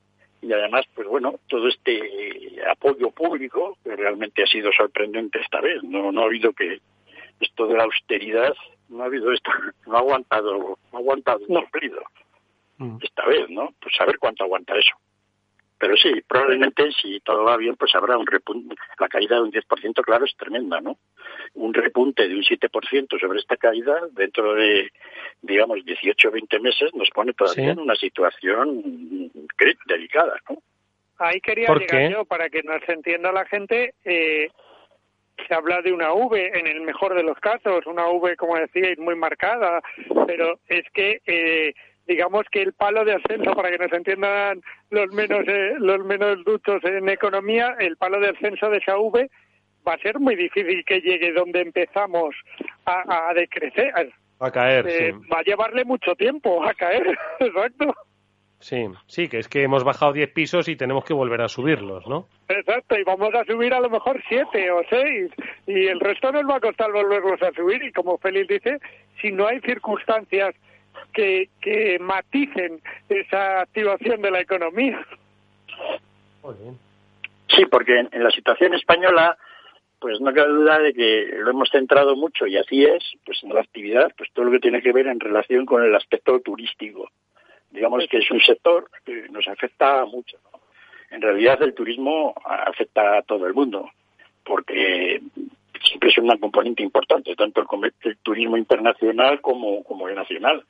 [0.44, 5.82] y además, pues bueno, todo este apoyo público que realmente ha sido sorprendente esta vez.
[5.82, 6.80] No, no ha habido que
[7.40, 8.54] esto de la austeridad,
[8.90, 9.50] no ha habido esto,
[9.86, 11.62] no ha aguantado, no ha aguantado no.
[11.62, 12.02] cumplido.
[12.84, 12.98] Mm.
[13.02, 13.74] Esta vez, ¿no?
[13.80, 14.96] Pues a ver cuánto aguanta eso.
[15.78, 18.74] Pero sí, probablemente si todo va bien, pues habrá un repunte.
[18.98, 20.96] La caída de un 10%, claro, es tremenda, ¿no?
[21.54, 24.90] Un repunte de un 7% sobre esta caída dentro de,
[25.42, 29.30] digamos, 18 o 20 meses nos pone todavía en una situación
[29.86, 30.58] delicada, ¿no?
[31.18, 33.94] Ahí quería llegar yo, para que nos entienda la gente.
[34.04, 34.48] Eh,
[35.48, 38.98] se habla de una V en el mejor de los casos, una V, como decíais,
[38.98, 39.82] muy marcada,
[40.26, 41.74] pero es que eh,
[42.06, 46.44] digamos que el palo de ascenso, para que nos entiendan los menos, eh, los menos
[46.44, 49.30] duchos en economía, el palo de ascenso de esa V
[49.86, 52.34] va a ser muy difícil que llegue donde empezamos
[52.86, 53.92] a, a decrecer.
[54.40, 57.94] A caer, eh, Va a llevarle mucho tiempo a caer, exacto.
[58.64, 62.06] Sí, sí, que es que hemos bajado 10 pisos y tenemos que volver a subirlos,
[62.06, 62.28] ¿no?
[62.48, 65.30] Exacto, y vamos a subir a lo mejor 7 o 6
[65.66, 68.78] y el resto nos va a costar volverlos a subir y como Félix dice,
[69.20, 70.54] si no hay circunstancias
[71.12, 75.06] que, que maticen esa activación de la economía.
[77.48, 79.38] Sí, porque en, la situación española,
[79.98, 83.54] pues no cabe duda de que lo hemos centrado mucho y así es, pues en
[83.54, 87.10] la actividad, pues todo lo que tiene que ver en relación con el aspecto turístico.
[87.70, 90.38] Digamos que es un sector que nos afecta mucho.
[91.10, 93.88] En realidad el turismo afecta a todo el mundo,
[94.44, 95.20] porque
[95.82, 100.64] siempre es una componente importante, tanto el, el turismo internacional como, como el nacional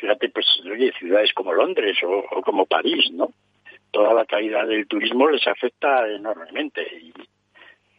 [0.00, 3.32] fíjate, pues, oye, ciudades como Londres o, como París, ¿no?
[3.90, 6.82] Toda la caída del turismo les afecta enormemente.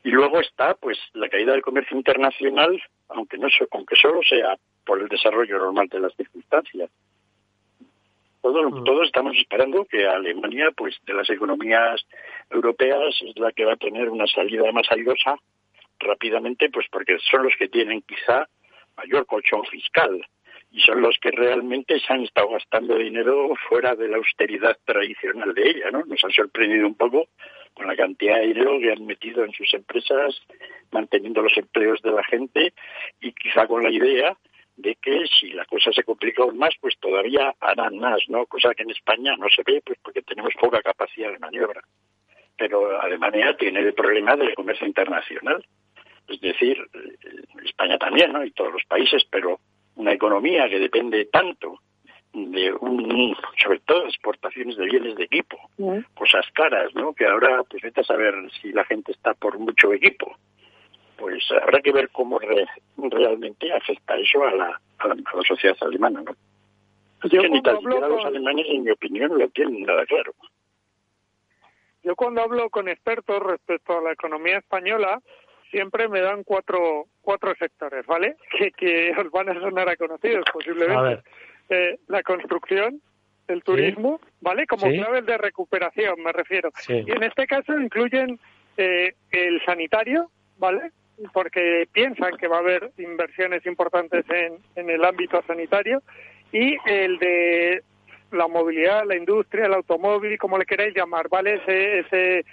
[0.04, 4.56] Y, luego está, pues, la caída del comercio internacional, aunque, no, aunque solo sea
[4.86, 6.90] por el desarrollo normal de las circunstancias.
[8.42, 8.84] Todo, mm.
[8.84, 12.06] Todos estamos esperando que Alemania, pues, de las economías
[12.52, 15.38] europeas, es la que va a tener una salida más airosa
[16.00, 18.48] rápidamente, pues porque son los que tienen quizá
[18.98, 20.26] mayor colchón fiscal
[20.76, 25.54] y son los que realmente se han estado gastando dinero fuera de la austeridad tradicional
[25.54, 26.04] de ella, ¿no?
[26.04, 27.30] Nos han sorprendido un poco
[27.74, 30.36] con la cantidad de dinero que han metido en sus empresas,
[30.92, 32.74] manteniendo los empleos de la gente
[33.22, 34.36] y quizá con la idea
[34.76, 38.46] de que si la cosa se complica aún más, pues todavía harán más, ¿no?
[38.46, 41.80] Cosa que en España no se ve, pues porque tenemos poca capacidad de maniobra.
[42.58, 45.66] Pero Alemania tiene el problema del comercio internacional.
[46.28, 48.44] Es decir, eh, España también, ¿no?
[48.44, 49.62] Y todos los países, pero
[49.96, 51.80] una economía que depende tanto
[52.34, 55.58] de un, sobre todo exportaciones de bienes de equipo,
[56.14, 57.14] cosas caras, ¿no?
[57.14, 60.36] Que ahora, pues vete a saber si la gente está por mucho equipo.
[61.18, 62.38] Pues habrá que ver cómo
[62.98, 65.16] realmente afecta eso a la, a la,
[65.48, 66.36] sociedad alemana, ¿no?
[67.30, 70.34] Yo que ni tan siquiera los alemanes, en mi opinión, lo tienen nada claro.
[72.04, 75.22] Yo cuando hablo con expertos respecto a la economía española,
[75.72, 78.36] siempre me dan cuatro, cuatro sectores, ¿vale?
[78.58, 81.24] Que, que os van a sonar a conocidos posiblemente.
[81.70, 83.02] Eh, la construcción,
[83.48, 84.68] el turismo, ¿vale?
[84.68, 86.72] Como claves de recuperación, me refiero.
[86.88, 88.40] Y en este caso incluyen
[88.78, 90.92] eh, el sanitario, ¿vale?
[91.34, 96.02] Porque piensan que va a haber inversiones importantes en, en el ámbito sanitario
[96.52, 97.84] y el de
[98.32, 101.56] la movilidad, la industria, el automóvil, como le queráis llamar, ¿vale?
[101.56, 102.46] Ese, ese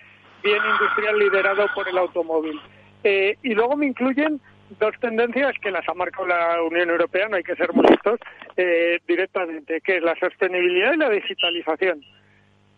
[0.42, 2.60] bien industrial liderado por el automóvil.
[3.04, 4.40] Eh, y luego me incluyen
[4.78, 8.18] dos tendencias que las ha marcado la Unión Europea, no hay que ser muy listos,
[8.56, 12.02] eh, directamente, que es la sostenibilidad y la digitalización.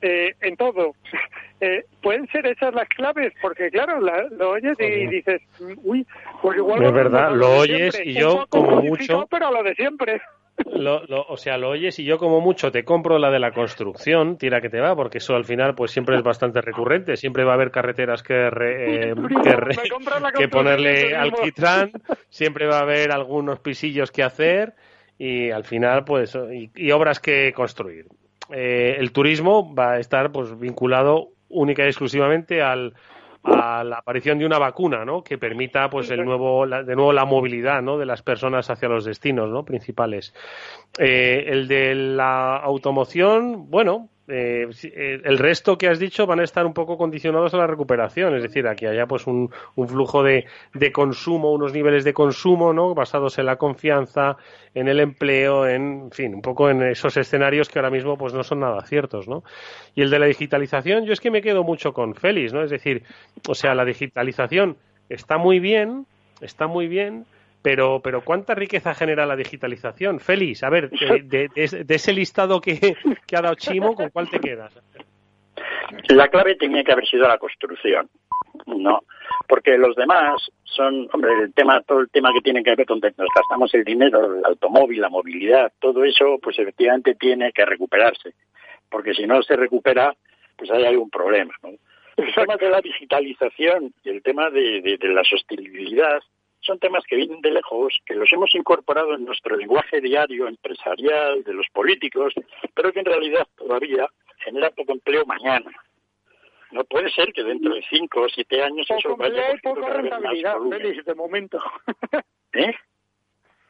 [0.03, 0.95] Eh, en todo.
[2.03, 3.33] ¿Pueden ser esas las claves?
[3.41, 5.41] Porque, claro, lo oyes y dices,
[5.83, 6.07] uy,
[6.43, 6.83] pues igual...
[6.83, 9.27] Es verdad, lo oyes y yo, como mucho...
[9.31, 10.21] Pero lo de siempre.
[10.73, 14.39] Lo, o sea, lo oyes y yo como mucho te compro la de la construcción,
[14.39, 17.53] tira que te va, porque eso al final pues siempre es bastante recurrente, siempre va
[17.53, 19.15] a haber carreteras que, eh,
[20.37, 21.93] que, ponerle alquitrán,
[22.31, 24.75] siempre va a haber algunos pisillos que hacer
[25.19, 26.37] y al final pues
[26.75, 28.07] y, obras que construir.
[28.51, 32.95] Eh, el turismo va a estar pues vinculado única y exclusivamente al,
[33.45, 35.23] a la aparición de una vacuna, ¿no?
[35.23, 37.99] Que permita, pues, el nuevo, de nuevo la movilidad, ¿no?
[37.99, 39.65] De las personas hacia los destinos, ¿no?
[39.65, 40.35] Principales.
[40.99, 46.45] Eh, el de la automoción, bueno, eh, eh, el resto que has dicho van a
[46.45, 49.51] estar un poco condicionados a la recuperación, es decir, aquí haya pues un,
[49.87, 52.95] flujo de, de, consumo, unos niveles de consumo, ¿no?
[52.95, 54.37] Basados en la confianza,
[54.75, 58.43] en el empleo, en, fin, un poco en esos escenarios que ahora mismo pues no
[58.43, 59.45] son nada ciertos, ¿no?
[59.95, 62.63] Y el de la digitalización, yo es que me quedo mucho con Félix, ¿no?
[62.63, 63.03] Es decir,
[63.47, 64.79] o sea, la digitalización
[65.11, 66.07] está muy bien,
[66.41, 67.27] está muy bien,
[67.65, 70.21] pero, pero ¿cuánta riqueza genera la digitalización?
[70.21, 71.49] Félix, a ver, de,
[71.89, 72.95] ese listado que,
[73.35, 74.79] ha dado Chimo, ¿con cuál te quedas?
[76.11, 78.11] La clave tenía que haber sido la construcción,
[78.67, 79.05] ¿no?
[79.49, 83.01] Porque los demás son, hombre, el tema, todo el tema que tiene que ver con
[83.01, 87.65] que nos gastamos el dinero, el automóvil, la movilidad, todo eso, pues efectivamente tiene que
[87.65, 88.35] recuperarse.
[88.91, 90.15] Porque si no se recupera,
[90.55, 91.71] pues hay algún problema, ¿no?
[92.19, 96.21] El tema de la digitalización y el tema de la sostenibilidad
[96.65, 101.45] son temas que vienen de lejos, que los hemos incorporado en nuestro lenguaje diario empresarial
[101.45, 102.35] de los políticos,
[102.75, 105.71] pero que en realidad todavía genera poco empleo mañana.
[106.73, 109.75] No puede ser que dentro de cinco o siete años poco eso vaya empleo y
[109.75, 111.63] poca rentabilidad, Félix, de momento.
[112.53, 112.75] ¿Eh?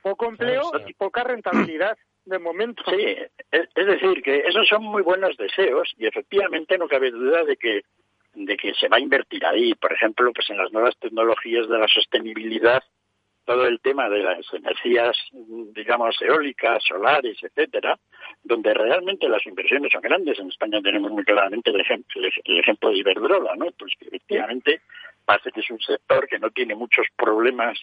[0.03, 2.83] Poco empleo y poca rentabilidad de momento.
[2.89, 3.17] Sí,
[3.51, 7.83] es, decir, que esos son muy buenos deseos y efectivamente no cabe duda de que
[8.35, 11.79] de que se va a invertir ahí, por ejemplo, pues en las nuevas tecnologías de
[11.79, 12.83] la sostenibilidad,
[13.45, 17.99] todo el tema de las energías, digamos, eólicas, solares, etcétera,
[18.43, 20.39] donde realmente las inversiones son grandes.
[20.39, 23.67] En España tenemos muy claramente el ejemplo, el ejemplo de Iberdrola, ¿no?
[23.79, 24.81] Pues que efectivamente
[25.25, 27.79] parece que es un sector que no tiene muchos problemas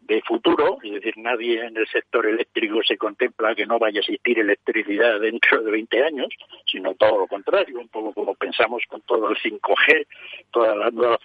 [0.00, 4.00] de futuro, es decir, nadie en el sector eléctrico se contempla que no vaya a
[4.00, 6.28] existir electricidad dentro de 20 años,
[6.66, 10.06] sino todo lo contrario, un poco como pensamos con todo el 5G,
[10.50, 11.18] toda la nueva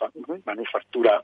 [0.45, 1.23] manufactura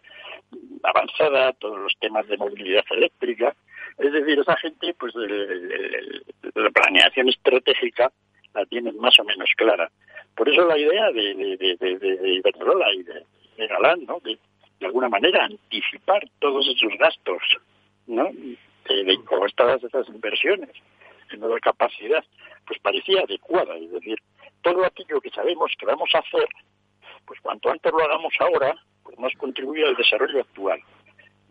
[0.84, 3.56] avanzada, todos los temas de movilidad eléctrica.
[3.98, 8.12] Es decir, esa gente, pues la planeación estratégica
[8.54, 9.90] la tienen más o menos clara.
[10.36, 13.26] Por eso la idea de, de, de, de Iberdrola y de
[14.08, 14.20] ¿no?
[14.20, 14.38] De,
[14.80, 17.42] de alguna manera anticipar todos esos gastos,
[18.08, 18.30] ¿no?
[18.34, 19.18] De, de
[19.56, 20.72] todas esas inversiones
[21.32, 22.24] en nueva capacidad,
[22.66, 23.78] pues parecía adecuada.
[23.78, 24.18] Es decir,
[24.62, 26.48] todo aquello que sabemos que vamos a hacer,
[27.26, 30.82] pues cuanto antes lo hagamos ahora, pues más contribuye al desarrollo actual.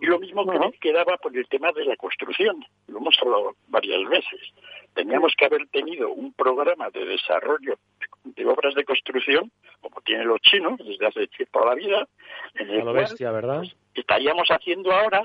[0.01, 4.03] Y lo mismo que quedaba por el tema de la construcción, lo hemos hablado varias
[4.09, 4.41] veces.
[4.95, 7.79] Teníamos que haber tenido un programa de desarrollo
[8.25, 12.09] de obras de construcción, como tienen los chinos desde hace toda la vida,
[12.55, 13.59] en el bestia, ¿verdad?
[13.59, 15.23] Pues, estaríamos haciendo ahora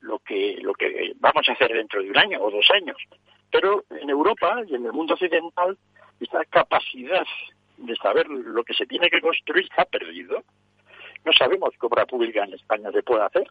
[0.00, 2.96] lo que lo que vamos a hacer dentro de un año o dos años.
[3.50, 5.76] Pero en Europa y en el mundo occidental
[6.20, 7.26] esa capacidad
[7.76, 10.42] de saber lo que se tiene que construir se ha perdido.
[11.24, 13.50] No sabemos qué obra pública en España se puede hacer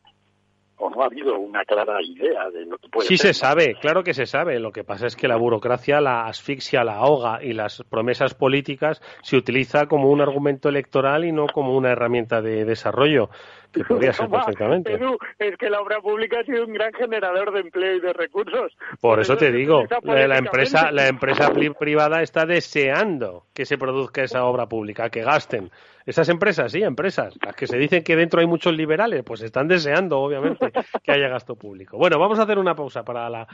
[0.80, 4.04] o no ha habido una clara idea de lo que puede Sí se sabe, claro
[4.04, 4.60] que se sabe.
[4.60, 9.02] Lo que pasa es que la burocracia la asfixia, la ahoga y las promesas políticas
[9.22, 13.30] se utiliza como un argumento electoral y no como una herramienta de desarrollo,
[13.72, 15.00] que podría ser perfectamente.
[15.40, 18.76] es que la obra pública ha sido un gran generador de empleo y de recursos.
[19.02, 24.46] Por, eso, te digo, la empresa, la empresa privada está deseando que se produzca esa
[24.46, 25.72] obra pública, que gasten
[26.10, 29.68] esas empresas, sí, empresas, las que se dicen que dentro hay muchos liberales, pues están
[29.68, 30.72] deseando, obviamente,
[31.04, 31.98] que haya gasto público.
[31.98, 33.48] Bueno, vamos a hacer una pausa para la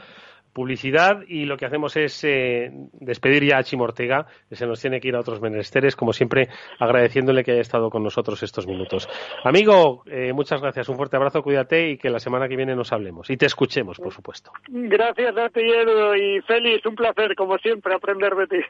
[0.56, 4.80] publicidad y lo que hacemos es eh, despedir ya a Chimo Ortega, que se nos
[4.80, 8.66] tiene que ir a otros menesteres, como siempre, agradeciéndole que haya estado con nosotros estos
[8.66, 9.06] minutos.
[9.44, 12.90] Amigo, eh, muchas gracias, un fuerte abrazo, cuídate y que la semana que viene nos
[12.90, 14.50] hablemos y te escuchemos, por supuesto.
[14.68, 18.60] Gracias a ti, y Félix, un placer, como siempre, aprender de ti.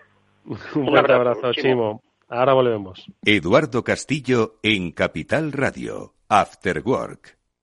[0.74, 2.02] un fuerte abrazo, Chimo.
[2.28, 3.06] Ahora volvemos.
[3.24, 6.14] Eduardo Castillo en Capital Radio.
[6.28, 7.36] After Work.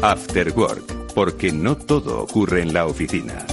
[0.00, 3.44] After Work, porque no todo ocurre en la oficina.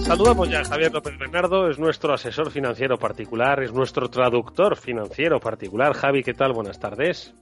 [0.00, 5.38] Saludamos ya a Javier López Bernardo, es nuestro asesor financiero particular, es nuestro traductor financiero
[5.38, 5.94] particular.
[5.94, 6.52] Javi, ¿qué tal?
[6.52, 7.32] Buenas tardes.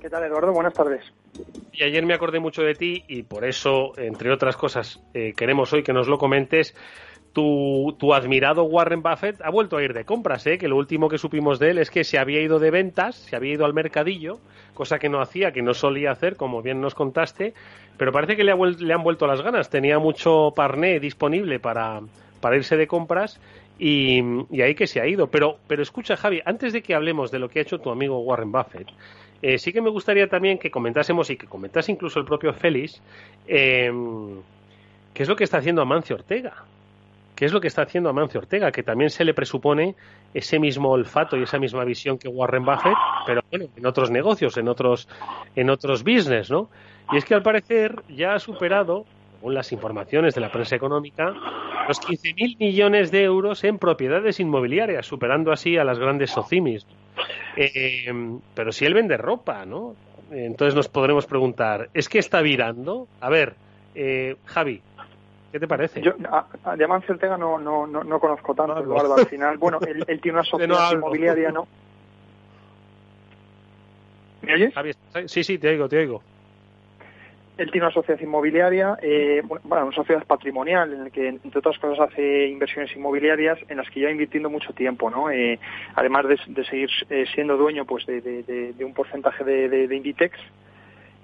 [0.00, 0.52] ¿Qué tal, Eduardo?
[0.52, 1.04] Buenas tardes.
[1.72, 5.74] Y ayer me acordé mucho de ti y por eso, entre otras cosas, eh, queremos
[5.74, 6.74] hoy que nos lo comentes
[7.34, 10.56] tu, tu, admirado Warren Buffett ha vuelto a ir de compras, ¿eh?
[10.56, 13.36] que lo último que supimos de él es que se había ido de ventas, se
[13.36, 14.38] había ido al mercadillo,
[14.72, 17.52] cosa que no hacía, que no solía hacer, como bien nos contaste,
[17.98, 19.68] pero parece que le, han vuelto las ganas.
[19.68, 22.00] Tenía mucho parné disponible para,
[22.54, 23.40] irse de compras
[23.78, 24.20] y,
[24.50, 25.26] y, ahí que se ha ido.
[25.26, 28.20] Pero, pero escucha, Javi, antes de que hablemos de lo que ha hecho tu amigo
[28.20, 28.88] Warren Buffett,
[29.42, 33.02] eh, sí que me gustaría también que comentásemos y que comentase incluso el propio Félix
[33.46, 33.92] eh,
[35.12, 36.64] qué es lo que está haciendo Amancio Ortega
[37.34, 39.96] ¿Qué es lo que está haciendo Amancio Ortega, que también se le presupone
[40.32, 44.56] ese mismo olfato y esa misma visión que Warren Buffett, pero bueno, en otros negocios,
[44.56, 45.08] en otros,
[45.56, 46.68] en otros business, ¿no?
[47.12, 49.04] Y es que al parecer ya ha superado,
[49.36, 51.34] según las informaciones de la prensa económica,
[51.88, 56.86] los 15.000 millones de euros en propiedades inmobiliarias, superando así a las grandes socimis.
[57.56, 58.12] Eh,
[58.54, 59.94] pero si él vende ropa, ¿no?
[60.30, 63.06] Entonces nos podremos preguntar, ¿es que está virando?
[63.20, 63.54] A ver,
[63.94, 64.80] eh, Javi,
[65.54, 66.02] ¿Qué te parece?
[66.02, 66.14] Yo
[66.64, 69.56] a, de Amancio Ortega no, no, no, no conozco tanto, Eduardo, al final.
[69.56, 71.68] Bueno, él, tiene una sociedad inmobiliaria, ¿no?
[74.42, 74.74] ¿Me oyes?
[75.26, 76.22] Sí, sí, te oigo, te oigo.
[77.56, 81.78] Él tiene una sociedad inmobiliaria, eh, bueno, una sociedad patrimonial en la que, entre otras
[81.78, 85.30] cosas, hace inversiones inmobiliarias en las que lleva invirtiendo mucho tiempo, ¿no?
[85.30, 85.60] Eh,
[85.94, 90.36] además de, seguir eh, siendo dueño, pues, de, de, un porcentaje de, de, Inditex,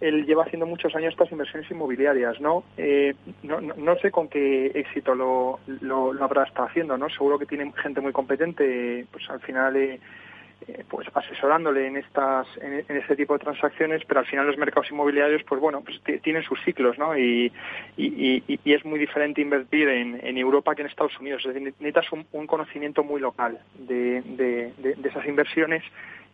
[0.00, 2.64] él lleva haciendo muchos años estas inversiones inmobiliarias, ¿no?
[2.76, 7.08] Eh, no, no, sé con qué éxito lo, lo, habrá estado haciendo, ¿no?
[7.10, 10.00] Seguro que tiene gente muy competente, pues al final, eh,
[10.68, 14.90] eh, pues asesorándole en estas, en, este tipo de transacciones, pero al final los mercados
[14.90, 17.16] inmobiliarios, pues bueno, pues tienen sus ciclos, ¿no?
[17.16, 17.52] Y,
[17.96, 21.42] y, y, es muy diferente invertir en, en, Europa que en Estados Unidos.
[21.44, 25.82] Es decir, necesitas un, un conocimiento muy local de, de, de esas inversiones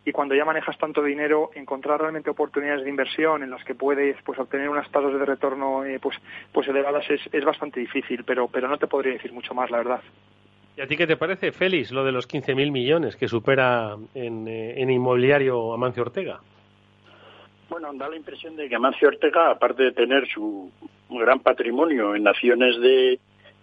[0.07, 4.15] y cuando ya manejas tanto dinero, encontrar realmente oportunidades de inversión en las que puedes
[4.23, 6.15] pues obtener unas tasas de retorno eh, pues
[6.53, 9.79] pues elevadas es, es bastante difícil, pero pero no te podría decir mucho más, la
[9.79, 10.01] verdad.
[10.77, 14.47] ¿Y a ti qué te parece, Félix, lo de los 15.000 millones que supera en,
[14.47, 16.39] eh, en inmobiliario Amancio Ortega?
[17.69, 20.71] Bueno, da la impresión de que Amancio Ortega, aparte de tener su
[21.09, 23.19] gran patrimonio en acciones de,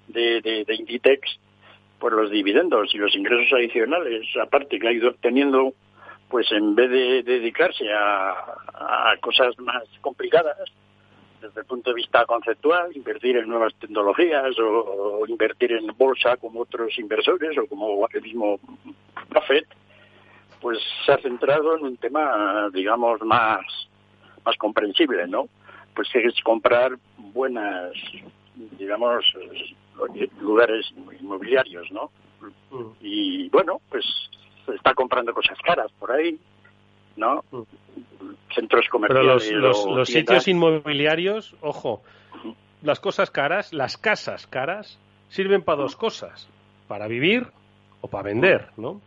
[0.08, 1.38] de, de, de Inditex,
[1.98, 5.72] por los dividendos y los ingresos adicionales, aparte que ha ido obteniendo
[6.34, 10.68] pues en vez de dedicarse a, cosas más complicadas,
[11.40, 16.62] desde el punto de vista conceptual, invertir en nuevas tecnologías o, invertir en bolsa como
[16.62, 18.58] otros inversores o como el mismo
[19.32, 19.68] Buffett,
[20.60, 23.64] pues se ha centrado en un tema, digamos, más,
[24.44, 25.48] más comprensible, ¿no?
[25.94, 27.92] Pues que es comprar buenas,
[28.76, 29.24] digamos,
[30.40, 32.10] lugares inmobiliarios, ¿no?
[32.72, 32.90] Mm.
[33.02, 34.04] Y bueno, pues
[34.68, 36.38] está comprando cosas caras por ahí,
[37.16, 37.44] ¿no?
[38.54, 39.48] Centros comerciales.
[39.48, 39.60] Pero
[39.96, 42.02] los, sitios inmobiliarios, ojo,
[42.82, 44.98] las cosas caras, las casas caras,
[45.28, 46.48] sirven para dos cosas:
[46.88, 47.48] para vivir
[48.00, 49.00] o para vender, ¿no?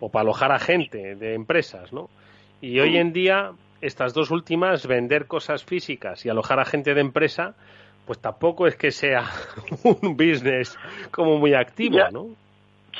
[0.00, 2.08] O para alojar a gente de empresas, ¿no?
[2.60, 7.00] Y hoy en día, estas dos últimas, vender cosas físicas y alojar a gente de
[7.00, 7.54] empresa,
[8.06, 9.30] pues tampoco es que sea
[9.84, 10.78] un business
[11.10, 12.28] como muy activo, ¿no?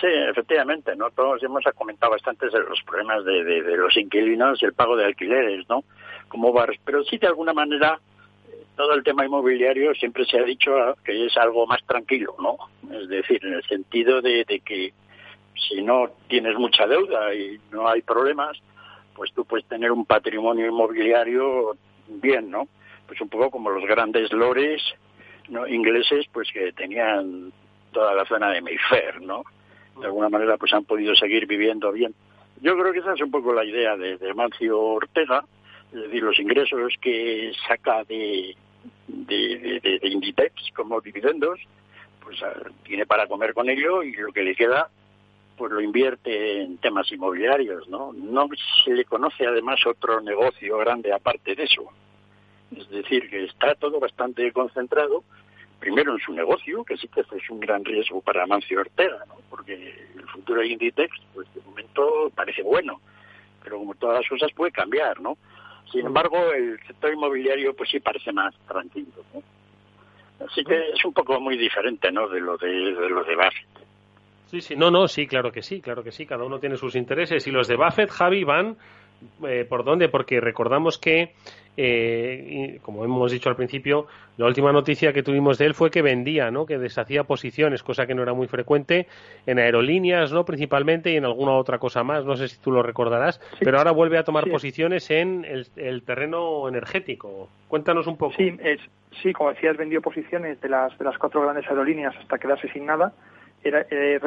[0.01, 1.11] Sí, efectivamente, ¿no?
[1.11, 5.05] Todos hemos comentado bastante de los problemas de, de, los inquilinos y el pago de
[5.05, 5.85] alquileres, ¿no?
[6.29, 8.01] Como bar, pero sí de alguna manera
[8.75, 10.73] todo el tema inmobiliario siempre se ha dicho
[11.05, 12.57] que es algo más tranquilo, ¿no?
[12.91, 14.95] Es decir, en el sentido de, de que
[15.55, 18.59] si no tienes mucha deuda y no hay problemas,
[19.15, 21.77] pues tú puedes tener un patrimonio inmobiliario
[22.09, 22.67] bien, ¿no?
[23.07, 24.83] Pues un poco como los grandes lores
[25.49, 25.67] ¿no?
[25.67, 27.53] ingleses, pues que tenían
[27.93, 29.45] toda la zona de Mayfair, ¿no?
[29.99, 32.15] De alguna manera pues han podido seguir viviendo bien.
[32.61, 35.45] Yo creo que esa es un poco la idea de, de Mancio Ortega,
[35.93, 38.57] es decir, los ingresos que saca de,
[39.07, 41.61] de, de, Inditex como dividendos,
[42.23, 44.89] pues ah, tiene para comer con ello y lo que le queda
[45.57, 48.13] pues lo invierte en temas inmobiliarios, ¿no?
[48.13, 48.49] No
[48.85, 51.85] se le conoce además otro negocio grande aparte de eso.
[52.77, 55.25] Es decir, que está todo bastante concentrado
[55.83, 59.35] primero en su negocio, que sí que es un gran riesgo para Mancio Ortega, ¿no?
[59.51, 59.75] porque
[60.17, 63.01] el futuro de Inditex, pues de momento parece bueno,
[63.65, 65.37] pero como todas las cosas puede cambiar, ¿no?
[65.91, 69.43] Sin embargo, el sector inmobiliario pues sí parece más tranquilo, ¿no?
[70.47, 72.29] Así que es un poco muy diferente, ¿no?
[72.29, 73.67] De lo de, de lo de Buffett.
[74.47, 76.95] Sí, sí, no, no, sí, claro que sí, claro que sí, cada uno tiene sus
[76.95, 78.77] intereses y los de Buffett, Javi, van
[79.47, 80.09] eh, ¿por dónde?
[80.09, 81.33] Porque recordamos que
[81.77, 84.07] eh, como hemos dicho al principio,
[84.37, 86.67] la última noticia que tuvimos de él fue que vendía, ¿no?
[86.67, 89.07] Que deshacía posiciones, cosa que no era muy frecuente
[89.47, 90.45] en aerolíneas, ¿no?
[90.45, 92.25] Principalmente y en alguna otra cosa más.
[92.25, 96.69] No sé si tú lo recordarás, pero ahora vuelve a tomar posiciones en el, terreno
[96.69, 97.49] energético.
[97.69, 98.35] Cuéntanos un poco.
[98.37, 98.81] Sí, es,
[99.23, 102.85] sí, como decías, vendió posiciones de las de las cuatro grandes aerolíneas hasta quedarse sin
[102.85, 103.13] nada
[103.65, 104.21] era, eh,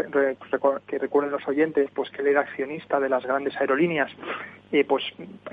[0.88, 4.12] que recuerden los oyentes, pues que él era accionista de las grandes aerolíneas,
[4.72, 5.04] eh, pues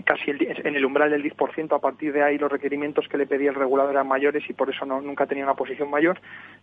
[0.04, 3.50] casi en el umbral del 10%, a partir de ahí los requerimientos que le pedía
[3.50, 6.20] el regulador eran mayores y por eso no, nunca tenía una posición mayor.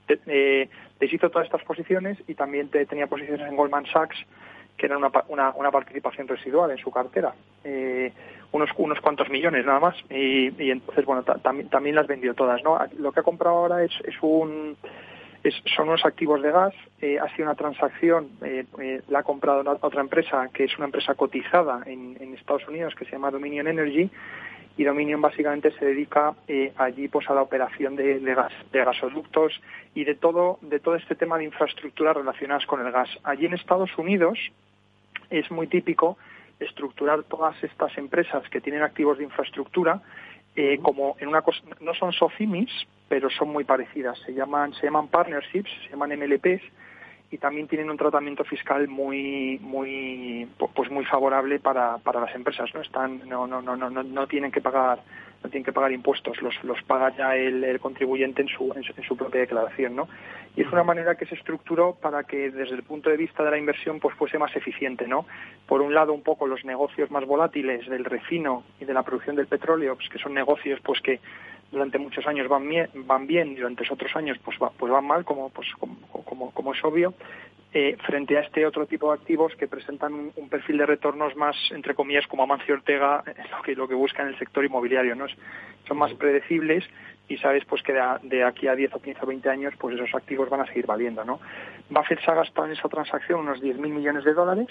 [0.07, 4.17] Eh, deshizo todas estas posiciones y también tenía posiciones en Goldman Sachs,
[4.78, 7.34] que eran una, una, una participación residual en su cartera.
[7.63, 8.11] Eh,
[8.51, 12.80] unos, unos cuantos millones nada más y, entonces bueno también también las vendió todas no
[12.97, 14.76] lo que ha comprado ahora es, es un
[15.76, 19.64] son unos activos de gas, eh, ha sido una transacción, eh, eh, la ha comprado
[19.82, 24.10] otra empresa que es una empresa cotizada en, Estados Unidos que se llama Dominion Energy
[24.78, 26.34] y Dominion básicamente se dedica
[26.78, 29.60] allí pues a la operación de, gas, de gasoductos
[29.94, 33.10] y de todo, de todo este tema de infraestructuras relacionadas con el gas.
[33.24, 34.40] Allí en Estados Unidos
[35.30, 36.18] es muy típico
[36.60, 40.02] estructurar todas estas empresas que tienen activos de infraestructura
[40.82, 42.70] como en una cosa, no son SOFIMIS,
[43.08, 44.18] pero son muy parecidas.
[44.26, 46.62] Se llaman, se llaman partnerships, se llaman MLPs
[47.32, 52.70] y también tienen un tratamiento fiscal muy muy pues muy favorable para, para las empresas
[52.74, 55.00] no están no no no no no tienen que pagar
[55.44, 59.18] no tienen que pagar impuestos los los paga ya el, contribuyente en su, en su,
[59.18, 60.08] propia declaración no
[60.56, 63.52] y es una manera que se estructuró para que desde el punto de vista de
[63.52, 65.26] la inversión pues fuese más eficiente no
[65.68, 69.36] por un lado un poco los negocios más volátiles del refino y de la producción
[69.36, 71.20] del petróleo pues que son negocios pues que
[71.72, 75.26] durante muchos años van bien, van bien y durante otros años pues, pues van mal,
[75.26, 77.14] como, pues, como, como, es obvio,
[77.74, 81.55] eh, frente a este otro tipo de activos que presentan un, perfil de retornos más,
[81.72, 85.15] entre comillas, como Amancio Ortega, lo que, lo que busca en el sector inmobiliario.
[85.15, 85.26] ¿no?
[85.88, 86.84] Son más predecibles
[87.28, 87.93] y sabes pues que
[88.24, 90.88] de, aquí a 10 o 15 o 20 años pues esos activos van a seguir
[90.88, 91.24] valiendo.
[91.24, 91.39] ¿no?
[91.89, 94.67] Buffett se ha gastado en esa transacción unos 10.000 millones de dólares.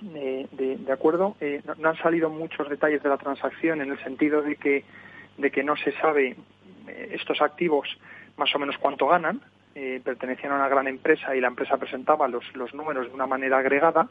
[0.00, 4.42] de, de, acuerdo, eh, no han salido muchos detalles de la transacción en el sentido
[4.42, 4.84] de que
[5.38, 6.36] de que no se sabe
[6.88, 7.88] eh, estos activos
[8.36, 9.40] más o menos cuánto ganan,
[9.76, 13.26] eh, pertenecían a una gran empresa y la empresa presentaba los, los números de una
[13.26, 14.08] manera agregada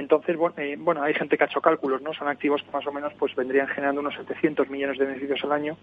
[0.00, 2.12] entonces, eh, bueno, hay gente que ha hecho cálculos, ¿no?
[2.14, 5.52] Son activos que más o menos pues vendrían generando unos 700 millones de beneficios al
[5.52, 5.76] año,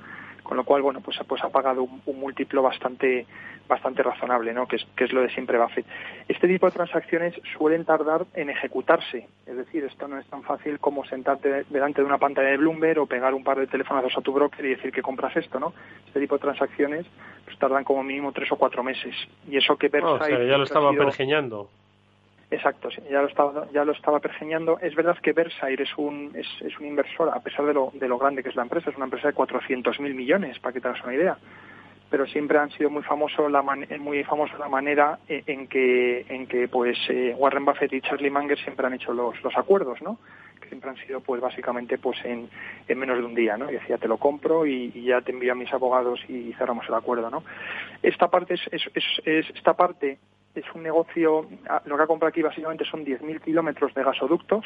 [0.43, 3.26] con lo cual, bueno, pues, pues ha pagado un, múltiplo bastante
[3.68, 4.65] bastante razonable, ¿no?
[4.65, 5.86] Que es, que es lo de siempre Buffett.
[6.30, 10.80] Este tipo de transacciones suelen tardar en ejecutarse, es decir, esto no es tan fácil
[10.80, 14.22] como sentarte delante de una pantalla de Bloomberg o pegar un par de teléfonos a
[14.22, 15.74] tu broker y decir que compras esto, ¿no?
[16.07, 17.05] Este tipo de transacciones
[17.43, 19.15] pues tardan como mínimo tres o cuatro meses.
[19.49, 20.22] Y eso que Versailles...
[20.22, 21.70] o sea, ya lo estaba pergeñando.
[22.50, 24.80] Exacto, ya lo estaba, ya lo estaba pergeñando.
[24.80, 28.08] Es verdad que Versailles es un, es, es un inversor, a pesar de lo, de
[28.08, 30.88] lo grande que es la empresa, es una empresa de 400.000 millones, para que te
[30.88, 31.38] hagas una idea.
[32.10, 36.70] Pero siempre han sido muy famoso la muy famosa la manera en que, en que
[36.70, 40.18] pues eh, Warren Buffett y Charlie Munger siempre han hecho los, los acuerdos, ¿no?
[40.62, 42.50] Que siempre han sido pues básicamente pues en,
[42.88, 43.70] en menos de un día, ¿no?
[43.70, 46.93] Y decía te lo compro y, ya te envío a mis abogados y cerramos el
[46.93, 47.43] acuerdo, ¿no?
[48.02, 48.88] Esta parte es, es,
[49.26, 50.18] es esta parte
[50.60, 51.47] es un negocio,
[51.86, 54.66] lo que ha comprado aquí básicamente son 10.000 kilómetros de gasoductos.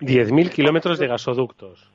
[0.00, 1.90] 10.000 kilómetros de gasoductos.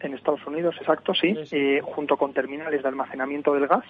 [0.00, 3.84] En Estados Unidos, exacto, sí, eh, junto con terminales de almacenamiento del gas.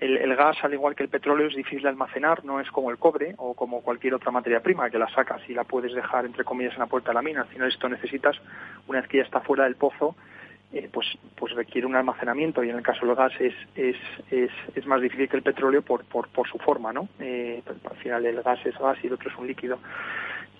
[0.00, 2.98] El, gas, al igual que el petróleo, es difícil de almacenar, no es como el
[2.98, 6.44] cobre o como cualquier otra materia prima que la sacas y la puedes dejar, entre
[6.44, 7.40] comillas, en la puerta de la mina.
[7.40, 8.36] Al final esto necesitas,
[8.86, 10.14] una vez que ya está fuera del pozo,
[10.70, 13.96] eh, pues, pues requiere un almacenamiento y en el caso del gas es, es,
[14.30, 17.08] es, es más difícil que el petróleo por, por, por su forma, ¿no?
[17.20, 19.78] Eh, al final el gas es gas y el otro es un líquido.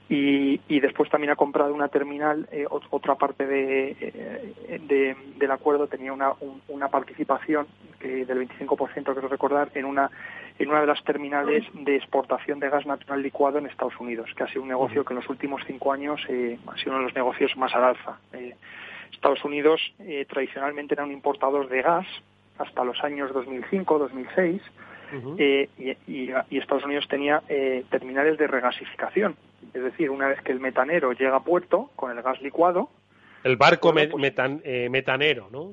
[0.09, 5.87] Y, y después también ha comprado una terminal, eh, otra parte de, de, del acuerdo
[5.89, 6.33] tenía una,
[6.69, 7.67] una participación
[8.01, 10.11] que del 25%, quiero recordar, en una,
[10.59, 14.45] en una de las terminales de exportación de gas natural licuado en Estados Unidos, que
[14.45, 17.15] ha sido un negocio que en los últimos cinco años ha sido uno de los
[17.15, 18.19] negocios más al alza.
[19.13, 22.07] Estados Unidos eh, tradicionalmente era un importador de gas
[22.59, 24.63] hasta los años 2005, 2006,
[25.39, 25.69] eh,
[26.07, 29.37] y, Estados Unidos tenía eh, terminales de regasificación.
[29.73, 32.91] Es decir, una vez que el metanero llega a puerto con el gas licuado.
[33.45, 34.11] El barco pues
[34.91, 35.73] metanero, ¿no?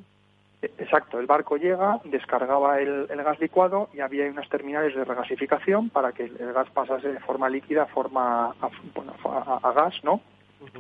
[0.62, 6.12] Exacto, el barco llega, descargaba el, gas licuado y había unas terminales de regasificación para
[6.12, 10.22] que el, gas pasase de forma líquida a forma a gas, ¿no?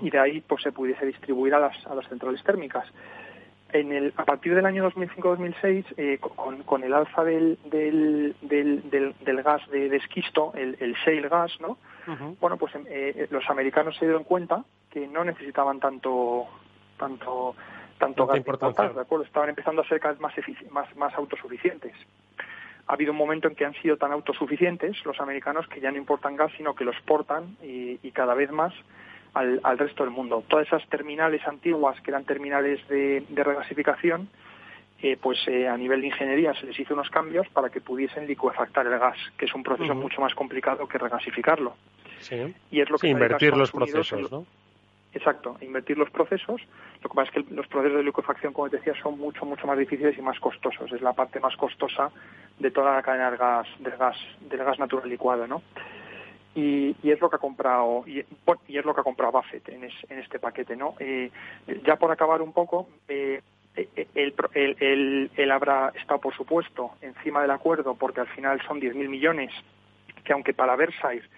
[0.01, 2.85] Y de ahí pues se pudiese distribuir a las, a las centrales térmicas.
[3.73, 8.89] En el, a partir del año 2005-2006, eh, con, con, el alza del, del, del,
[8.89, 11.77] del, gas de, esquisto, el, el, shale gas, ¿no?
[12.39, 16.45] Bueno, pues eh, los americanos se dieron cuenta que no necesitaban tanto
[16.97, 17.55] tanto
[17.97, 19.25] tanto gas de ¿de acuerdo?
[19.25, 20.33] Estaban empezando a ser cada vez más,
[20.69, 21.93] más, más autosuficientes.
[22.87, 25.97] Ha habido un momento en que han sido tan autosuficientes los americanos que ya no
[25.97, 28.73] importan gas, sino que los portan y, y cada vez más
[29.35, 30.43] al, resto del mundo.
[30.47, 34.29] Todas esas terminales antiguas, que eran terminales de, regasificación,
[35.01, 38.25] eh, pues eh, a nivel de ingeniería se les hizo unos cambios para que pudiesen
[38.25, 41.75] licuefactar el gas, que es un proceso mucho más complicado que regasificarlo.
[42.19, 42.55] Sí.
[42.71, 44.45] Y es lo que invertir los procesos, ¿no?
[45.13, 46.61] Exacto, invertir los procesos.
[47.01, 49.65] Lo que pasa es que los procesos de liquefacción, como te decía, son mucho, mucho
[49.65, 50.91] más difíciles y más costosos.
[50.91, 52.11] Es la parte más costosa
[52.59, 55.61] de toda la cadena del gas, del gas, del gas natural licuado, ¿no?
[56.55, 59.83] Y, y, es lo que ha comprado y, es lo que ha comprado Buffett en,
[59.83, 61.29] en este paquete no eh,
[61.85, 63.41] ya por acabar un poco eh,
[63.75, 69.09] él, él, él, habrá estado por supuesto encima del acuerdo porque al final son 10.000
[69.09, 69.51] millones
[70.23, 71.29] que aunque para Versailles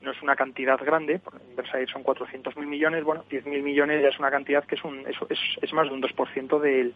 [0.00, 4.18] no es una cantidad grande, en Versailles son 400.000 millones, bueno, 10.000 millones ya es
[4.18, 5.16] una cantidad que es, un, es,
[5.60, 6.94] es, más de un 2% del,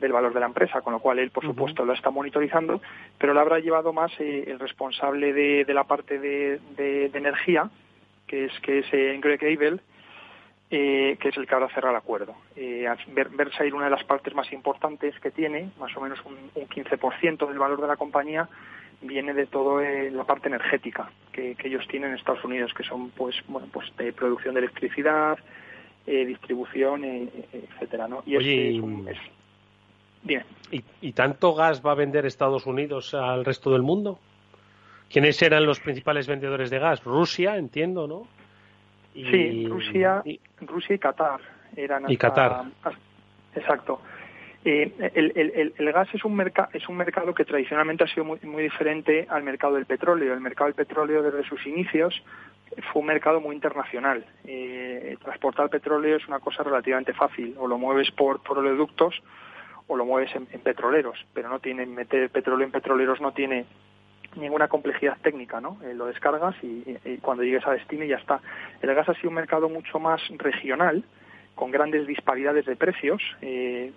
[0.00, 2.80] del valor de la empresa, con lo cual él, por supuesto, lo está monitorizando,
[3.18, 7.70] pero lo habrá llevado más eh, el responsable de, de, la parte de, de, energía,
[8.26, 9.80] que es, que es eh, Greg Abel,
[10.70, 12.34] eh, que es el que ahora cerrar el acuerdo.
[12.54, 16.68] Eh, Versailles, una de las partes más importantes que tiene, más o menos un, un
[16.68, 18.48] 15% del valor de la compañía,
[19.00, 23.36] viene de toda la parte energética que, ellos tienen en Estados Unidos, que son pues
[23.46, 25.38] bueno pues de producción de electricidad,
[26.06, 28.22] eh, distribución, eh, etcétera, ¿no?
[28.26, 28.82] Y Oye,
[30.22, 30.44] bien.
[30.70, 34.18] ¿y, ¿Y tanto gas va a vender Estados Unidos al resto del mundo?
[35.10, 37.02] ¿Quiénes eran los principales vendedores de gas?
[37.04, 38.26] Rusia, entiendo, ¿no?
[39.14, 41.40] Sí, Rusia, y, Rusia y Qatar
[41.76, 42.04] eran.
[42.08, 42.64] y Qatar.
[43.54, 44.00] exacto.
[44.64, 46.38] Eh, el, el, gas es un,
[46.72, 50.34] es un mercado que tradicionalmente ha sido muy, muy diferente al mercado del petróleo.
[50.34, 52.22] El mercado del petróleo desde sus inicios
[52.92, 54.24] fue un mercado muy internacional.
[54.44, 57.54] Eh, transportar petróleo es una cosa relativamente fácil.
[57.58, 59.14] O lo mueves por, por oleoductos
[59.88, 61.18] o lo mueves en, petroleros.
[61.34, 63.66] Pero no tiene, meter petróleo en petroleros no tiene
[64.36, 65.78] ninguna complejidad técnica, ¿no?
[65.82, 68.40] Eh, lo descargas y, cuando llegues a destino ya está.
[68.80, 71.02] El gas ha sido un mercado mucho más regional
[71.54, 73.20] con grandes disparidades de precios.
[73.42, 73.92] Eh,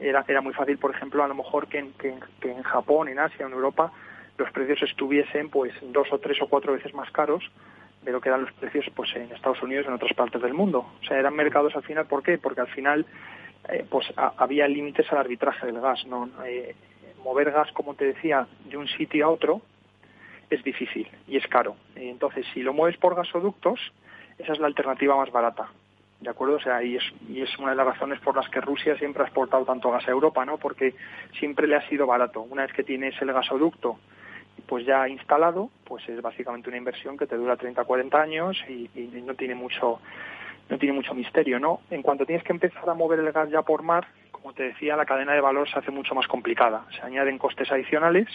[0.00, 2.14] era, era muy fácil, por ejemplo, a lo mejor que en, que,
[2.50, 3.92] en Japón, en Asia, en Europa,
[4.36, 7.44] los precios estuviesen pues dos o tres o cuatro veces más caros
[8.02, 10.54] de lo que eran los precios pues en Estados Unidos y en otras partes del
[10.54, 10.86] mundo.
[11.00, 12.36] O sea, eran mercados al final, ¿por qué?
[12.36, 13.06] Porque al final
[13.68, 16.04] eh, pues había límites al arbitraje del gas.
[16.06, 16.28] ¿no?
[16.44, 16.74] Eh,
[17.22, 19.62] mover gas, como te decía, de un sitio a otro
[20.50, 21.76] es difícil y es caro.
[21.96, 23.80] Entonces, si lo mueves por gasoductos,
[24.38, 25.68] esa es la alternativa más barata.
[26.20, 26.56] ¿de acuerdo?
[26.56, 29.22] O sea, y es, y es una de las razones por las que Rusia siempre
[29.22, 30.56] ha exportado tanto gas a Europa, ¿no?
[30.56, 30.94] Porque
[31.38, 32.40] siempre le ha sido barato.
[32.40, 33.98] Una vez que tienes el gasoducto
[34.66, 38.88] pues ya instalado, pues es básicamente una inversión que te dura 30, 40 años y,
[39.24, 40.00] no tiene mucho
[40.68, 41.80] no tiene mucho misterio, ¿no?
[41.90, 44.96] En cuanto tienes que empezar a mover el gas ya por mar, como te decía,
[44.96, 46.84] la cadena de valor se hace mucho más complicada.
[46.94, 48.28] Se añaden costes adicionales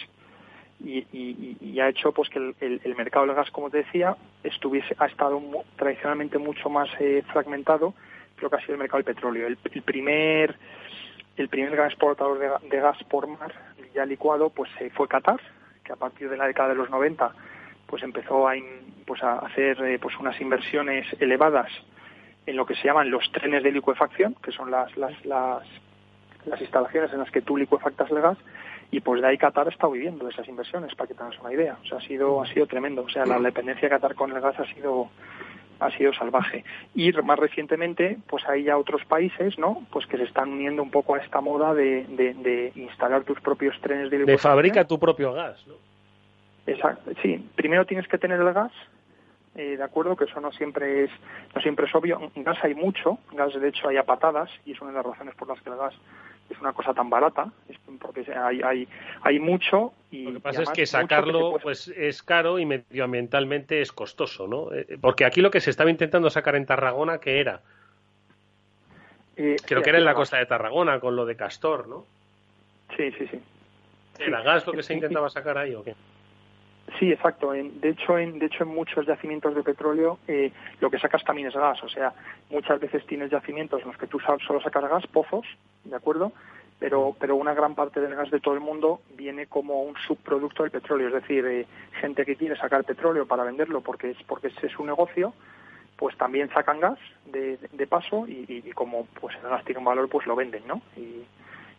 [0.82, 5.40] y, ha hecho pues que el, mercado del gas, como te decía, estuviese ha estado
[5.76, 7.94] tradicionalmente mucho más eh, fragmentado
[8.36, 9.46] que lo que ha sido el mercado del petróleo.
[9.46, 10.56] El, primer
[11.36, 13.52] el primer gran exportador de, gas por mar
[13.94, 15.40] ya licuado pues eh, fue Qatar,
[15.84, 17.32] que a partir de la década de los 90
[17.86, 18.54] pues empezó a
[19.06, 21.70] pues a hacer eh, pues unas inversiones elevadas
[22.46, 25.66] en lo que se llaman los trenes de licuefacción, que son las las, las,
[26.46, 28.38] las instalaciones en las que tú licuefactas el gas
[28.92, 31.76] y pues de ahí Qatar está viviendo de esas inversiones, para que tengas una idea.
[31.82, 33.02] O sea, ha sido, ha sido tremendo.
[33.02, 35.10] O sea, la dependencia de Qatar con el gas ha sido
[35.78, 36.64] ha sido salvaje.
[36.94, 39.82] Y más recientemente, pues hay ya otros países, ¿no?
[39.90, 43.80] Pues que se están uniendo un poco a esta moda de, de, instalar tus propios
[43.80, 45.74] trenes de De fabrica tu propio gas, ¿no?
[46.66, 47.42] Exacto, sí.
[47.56, 48.72] Primero tienes que tener el gas,
[49.56, 51.10] eh, de acuerdo, que eso no siempre es
[51.54, 52.30] no siempre es obvio.
[52.36, 55.34] Gas hay mucho, gas de hecho hay a patadas y es una de las razones
[55.34, 55.94] por las que el gas
[56.48, 57.50] es una cosa tan barata,
[58.00, 58.88] porque hay, hay,
[59.22, 60.24] hay mucho y...
[60.24, 64.72] Lo que pasa es que sacarlo pues es caro y medioambientalmente es costoso, ¿no?
[64.72, 67.60] Eh, porque aquí lo que se estaba intentando sacar en Tarragona, ¿qué era?
[69.36, 72.04] Eh, Creo que era en la costa de Tarragona, con lo de Castor, ¿no?
[72.96, 73.40] Sí, sí, sí.
[74.18, 75.94] ¿Era gas lo que se intentaba sacar ahí o qué?
[76.98, 77.52] Sí, exacto.
[77.52, 81.48] de hecho, en, de hecho, en muchos yacimientos de petróleo eh, lo que sacas también
[81.48, 81.82] es gas.
[81.82, 82.12] O sea,
[82.50, 85.46] muchas veces tienes yacimientos en los que tú solo sacas gas, pozos,
[85.84, 86.32] ¿de acuerdo?
[86.78, 90.62] Pero, pero una gran parte del gas de todo el mundo viene como un subproducto
[90.62, 91.08] del petróleo.
[91.08, 91.66] Es decir, eh,
[92.00, 95.34] gente que quiere sacar petróleo para venderlo porque es porque ese es su negocio,
[95.96, 99.84] pues también sacan gas de, de paso y, y, como pues el gas tiene un
[99.84, 100.80] valor, pues lo venden, ¿no?
[100.96, 101.22] Y,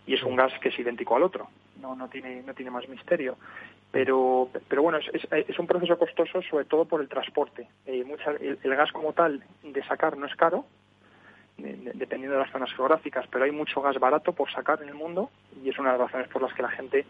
[0.05, 1.47] y es un gas que es idéntico al otro.
[1.81, 3.37] No, no tiene, no tiene más misterio
[3.91, 7.67] pero pero bueno es, es, un proceso costoso sobre todo por el transporte.
[7.85, 10.65] Eh, mucha, el, gas como tal de sacar no es caro
[11.57, 15.29] dependiendo de las zonas geográficas pero hay mucho gas barato por sacar en el mundo
[15.63, 17.05] y es una de las razones por las que la gente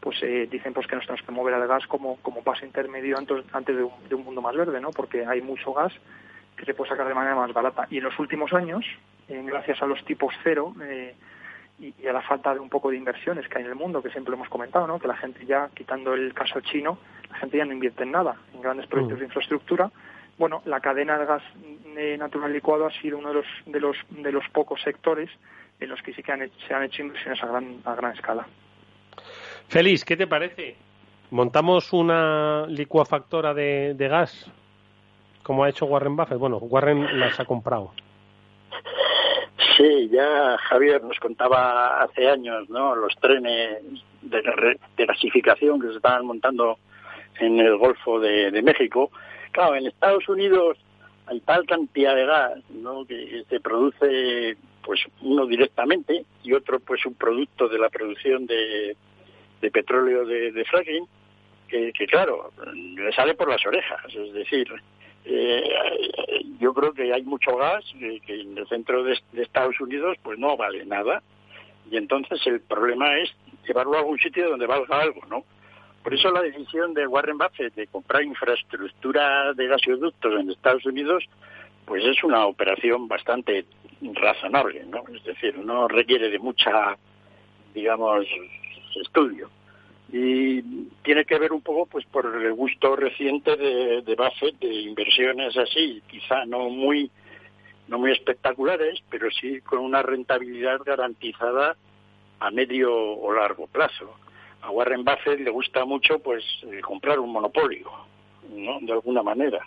[0.00, 3.16] pues eh, dicen pues que nos tenemos que mover al gas como como paso intermedio
[3.18, 5.92] antes antes de un, de un mundo más verde no porque hay mucho gas
[6.56, 7.86] que se puede sacar de manera más barata.
[7.90, 8.84] Y en los últimos años
[9.28, 10.74] eh, gracias a los tipos cero
[11.78, 14.10] y, a la falta de un poco de inversiones que hay en el mundo, que
[14.10, 14.98] siempre hemos comentado, ¿no?
[14.98, 16.98] que la gente ya, quitando el caso chino,
[17.30, 19.20] la gente ya no invierte en nada, en grandes proyectos mm.
[19.20, 19.90] de infraestructura.
[20.38, 21.42] Bueno, la cadena de gas
[22.18, 25.30] natural licuado ha sido uno de los, de los, de los pocos sectores
[25.80, 28.46] en los que sí que se han hecho inversiones a gran, a gran escala.
[29.68, 30.76] Feliz, ¿qué te parece?
[31.30, 34.50] ¿Montamos una licuafactora de, de gas
[35.42, 36.38] como ha hecho Warren Buffett?
[36.38, 37.92] Bueno, Warren las ha comprado.
[39.76, 42.94] Sí, ya Javier nos contaba hace años, ¿no?
[42.94, 43.82] Los trenes
[44.22, 46.78] de, gasificación que se estaban montando
[47.40, 49.10] en el Golfo de, México.
[49.50, 50.78] Claro, en Estados Unidos
[51.26, 53.04] hay tal cantidad de gas, ¿no?
[53.04, 58.96] Que se produce, pues, uno directamente y otro, pues, un producto de la producción de,
[59.72, 61.06] petróleo de, fracking,
[61.66, 64.04] que, que, claro, le sale por las orejas.
[64.14, 64.68] Es decir,
[65.24, 65.62] eh,
[66.58, 70.56] yo creo que hay mucho gas que, en el centro de, Estados Unidos pues no
[70.56, 71.22] vale nada
[71.90, 73.30] y entonces el problema es
[73.66, 75.44] llevarlo a algún sitio donde valga algo, ¿no?
[76.02, 81.24] Por eso la decisión de Warren Buffett de comprar infraestructura de gasoductos en Estados Unidos
[81.86, 83.66] pues es una operación bastante
[84.00, 85.04] razonable, ¿no?
[85.14, 86.96] Es decir, no requiere de mucha,
[87.74, 88.26] digamos,
[89.02, 89.50] estudio
[90.12, 90.62] y
[91.02, 95.56] tiene que ver un poco pues por el gusto reciente de, de Buffett de inversiones
[95.56, 97.10] así, quizá no muy
[97.88, 101.76] no muy espectaculares, pero sí con una rentabilidad garantizada
[102.40, 104.16] a medio o largo plazo.
[104.62, 107.90] A Warren Buffett le gusta mucho pues eh, comprar un monopolio,
[108.50, 108.78] ¿no?
[108.80, 109.66] De alguna manera,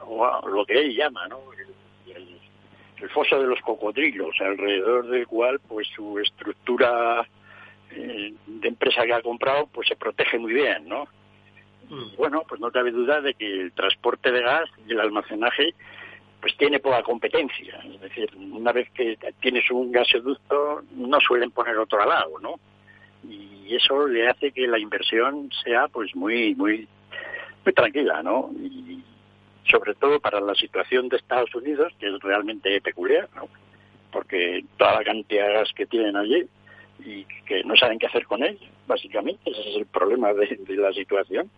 [0.00, 1.38] o lo que él llama, ¿no?
[2.06, 2.38] El,
[3.02, 7.26] el foso de los cocodrilos, alrededor del cual pues su estructura
[7.92, 11.06] eh, de empresa que ha comprado, pues se protege muy bien, ¿no?
[11.88, 12.16] Mm.
[12.16, 15.74] Bueno, pues no cabe duda de que el transporte de gas y el almacenaje
[16.40, 17.78] pues tiene poca competencia.
[17.84, 22.58] Es decir, una vez que tienes un gasoducto, no suelen poner otro al lado, ¿no?
[23.28, 26.88] Y eso le hace que la inversión sea pues muy, muy,
[27.64, 28.50] muy tranquila, ¿no?
[28.58, 29.02] Y
[29.70, 33.48] sobre todo para la situación de Estados Unidos, que es realmente peculiar, ¿no?
[34.10, 36.48] Porque toda la cantidad de gas que tienen allí,
[37.04, 39.50] y que no saben qué hacer con él, básicamente.
[39.50, 41.50] Ese es el problema de, la situación.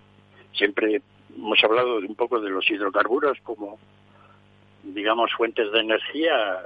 [0.53, 1.03] Siempre
[1.37, 3.79] hemos hablado de un poco de los hidrocarburos como,
[4.83, 6.63] digamos, fuentes de energía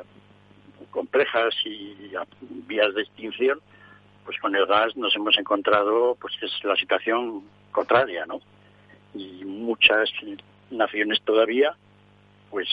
[0.91, 1.95] complejas y
[2.67, 3.61] vías de extinción,
[4.25, 8.41] pues con el gas nos hemos encontrado, pues es la situación contraria, ¿no?
[9.15, 10.11] Y muchas
[10.71, 11.77] naciones todavía,
[12.51, 12.69] pues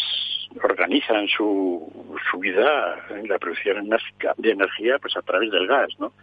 [0.64, 1.92] organizan su,
[2.30, 3.90] su vida en la producción
[4.38, 6.14] de energía pues a través del gas, ¿no?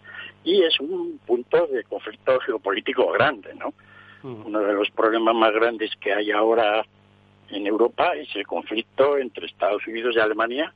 [0.45, 3.75] Y es un punto de conflicto geopolítico grande, ¿no?
[4.23, 4.47] Mm.
[4.47, 6.85] Uno de los problemas más grandes que hay ahora
[7.51, 10.73] en Europa es el conflicto entre Estados Unidos y Alemania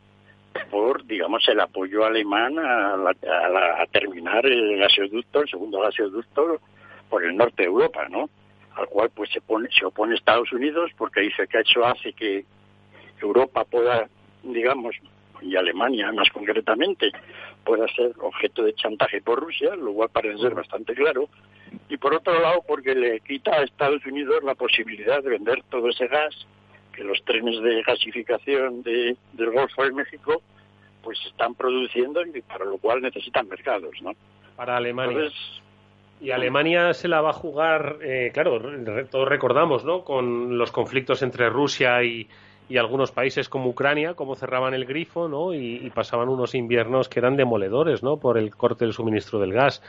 [0.71, 6.61] por, digamos, el apoyo alemán a, a, terminar el gasoducto, el segundo gasoducto
[7.09, 8.31] por el norte de Europa, ¿no?
[8.77, 12.45] Al cual pues se pone, se opone Estados Unidos porque dice que eso hace que
[13.21, 14.09] Europa pueda,
[14.43, 14.97] digamos,
[15.43, 17.13] y Alemania más concretamente,
[17.65, 21.29] pueda ser objeto de chantaje por Rusia, lo cual parece ser bastante claro,
[21.89, 25.89] y por otro lado porque le quita a Estados Unidos la posibilidad de vender todo
[25.89, 26.47] ese gas
[26.93, 30.43] que los trenes de gasificación de, del Golfo de México
[31.03, 34.13] pues están produciendo y para lo cual necesitan mercados, ¿no?
[34.57, 35.31] Para Alemania.
[36.21, 38.61] y Alemania se la va a jugar, eh, claro,
[39.11, 40.03] todos recordamos, ¿no?
[40.03, 42.29] Con los conflictos entre Rusia y,
[42.69, 45.53] y algunos países como Ucrania, como cerraban el grifo, ¿no?
[45.53, 48.19] Y, pasaban unos inviernos que eran demoledores, ¿no?
[48.19, 49.83] Por el corte del suministro del gas.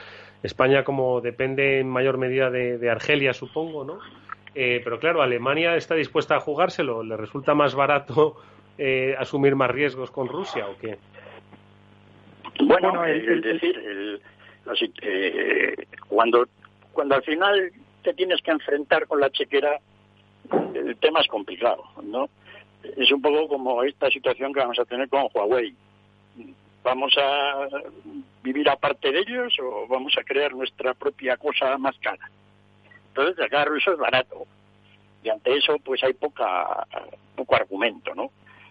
[0.43, 3.99] España, como depende en mayor medida de, Argelia, supongo, ¿no?
[4.53, 7.03] Eh, pero claro, Alemania está dispuesta a jugárselo.
[7.03, 8.35] ¿Le resulta más barato
[8.77, 10.97] eh, asumir más riesgos con Rusia o qué?
[12.61, 13.81] Bueno, es decir,
[15.01, 16.45] eh, cuando,
[16.91, 17.71] cuando al final
[18.03, 19.79] te tienes que enfrentar con la chequera,
[20.73, 22.29] el tema es complicado, ¿no?
[22.97, 25.73] Es un poco como esta situación que vamos a tener con Huawei.
[26.83, 27.67] ¿Vamos a
[28.43, 32.29] vivir aparte de ellos o vamos a crear nuestra propia cosa más cara?
[33.07, 34.45] Entonces, gas ruso es barato.
[35.23, 36.85] Y ante eso, pues hay poca,
[37.35, 38.29] poco argumento, ¿no?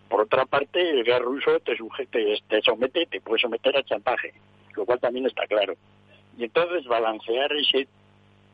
[0.08, 4.32] Por otra parte, el gas ruso te, sujete, te somete, te puede someter a chantaje,
[4.76, 5.74] lo cual también está claro.
[6.38, 7.88] Y entonces, balancear ese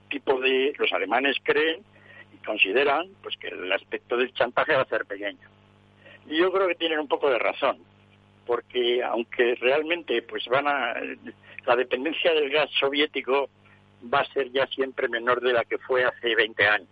[0.09, 0.73] tipo de...
[0.79, 1.83] Los alemanes creen
[2.45, 5.49] consideran pues que el aspecto del chantaje va a ser pequeño.
[6.27, 7.79] Y yo creo que tienen un poco de razón,
[8.47, 10.95] porque aunque realmente pues van a
[11.67, 13.49] la dependencia del gas soviético
[14.13, 16.89] va a ser ya siempre menor de la que fue hace 20 años,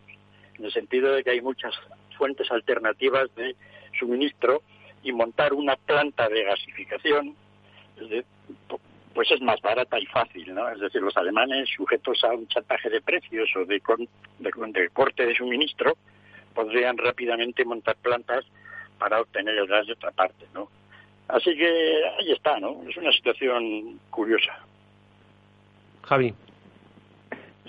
[0.58, 1.74] en el sentido de que hay muchas
[2.16, 3.56] fuentes alternativas de
[3.98, 4.62] suministro
[5.02, 7.34] y montar una planta de gasificación
[9.14, 10.68] pues es más barata y fácil, ¿no?
[10.68, 13.80] Es decir, los alemanes sujetos a un chantaje de precios o de,
[14.38, 15.96] de, corte de suministro
[16.54, 18.44] podrían rápidamente montar plantas
[18.98, 20.68] para obtener el gas de otra parte, ¿no?
[21.28, 22.82] Así que ahí está, ¿no?
[22.88, 24.58] Es una situación curiosa.
[26.02, 26.34] Javi.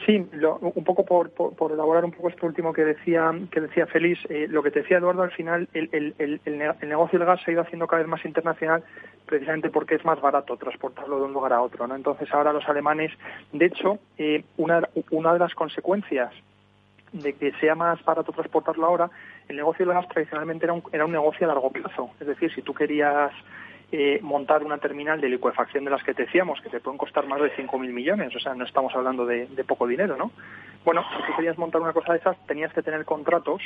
[0.05, 0.25] Sí,
[0.61, 4.47] un poco por, por, elaborar un poco esto último que decía que decía Félix, eh,
[4.49, 7.51] lo que te decía Eduardo al final, el, el, el, el, negocio del gas se
[7.51, 8.83] ha ido haciendo cada vez más internacional
[9.25, 11.95] precisamente porque es más barato transportarlo de un lugar a otro, ¿no?
[11.95, 13.11] Entonces ahora los alemanes,
[13.51, 16.31] de hecho, eh, una, una de las consecuencias
[17.11, 19.09] de que sea más barato transportarlo ahora,
[19.47, 22.11] el negocio del gas tradicionalmente era un, era un negocio a largo plazo.
[22.19, 23.31] Es decir, si tú querías
[23.91, 27.25] eh, montar una terminal de licuefacción de las que te decíamos, que te pueden costar
[27.25, 30.31] más de 5.000 millones, o sea, no estamos hablando de, poco dinero, ¿no?
[30.85, 33.61] Bueno, si tú querías montar una cosa de esas, tenías que tener contratos,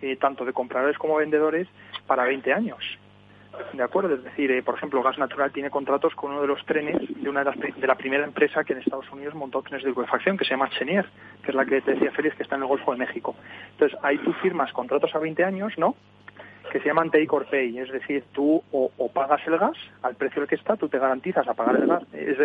[0.00, 1.68] eh, tanto de compradores como vendedores,
[2.06, 2.98] para 20 años.
[3.72, 4.14] ¿De acuerdo?
[4.14, 7.28] Es decir, eh, por ejemplo, Gas Natural tiene contratos con uno de los trenes de
[7.28, 10.36] una de, las, de la primera empresa que en Estados Unidos montó trenes de licuefacción,
[10.36, 11.06] que se llama Chenier,
[11.42, 13.34] que es la que te decía Félix, que está en el Golfo de México.
[13.72, 15.94] Entonces, ahí tú firmas contratos a 20 años, ¿no?
[16.76, 20.42] Que se llaman take or pay, es decir, tú o, pagas el gas al precio
[20.42, 22.36] al que está, tú te garantizas a pagar el gas, es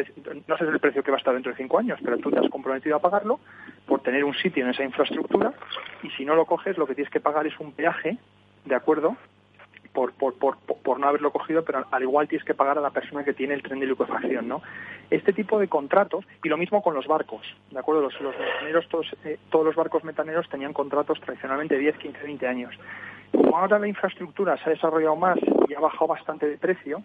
[0.48, 2.40] no sé el precio que va a estar dentro de cinco años, pero tú te
[2.40, 3.42] has comprometido a pagarlo
[3.86, 5.52] por tener un sitio en esa infraestructura
[6.02, 8.20] y si no lo coges lo que tienes que pagar es un peaje,
[8.64, 9.18] ¿de acuerdo?
[9.92, 13.26] Por, por, por, no haberlo cogido, pero al igual tienes que pagar a la persona
[13.26, 14.62] que tiene el tren de liquefacción, ¿no?
[15.10, 18.04] Este tipo de contratos, y lo mismo con los barcos, ¿de acuerdo?
[18.04, 22.24] Los, los metaneros, todos, eh, todos los barcos metaneros tenían contratos tradicionalmente de 10, 15,
[22.24, 22.80] 20 años.
[23.52, 25.38] Como ahora la infraestructura se ha desarrollado más
[25.68, 27.04] y ha bajado bastante de precio,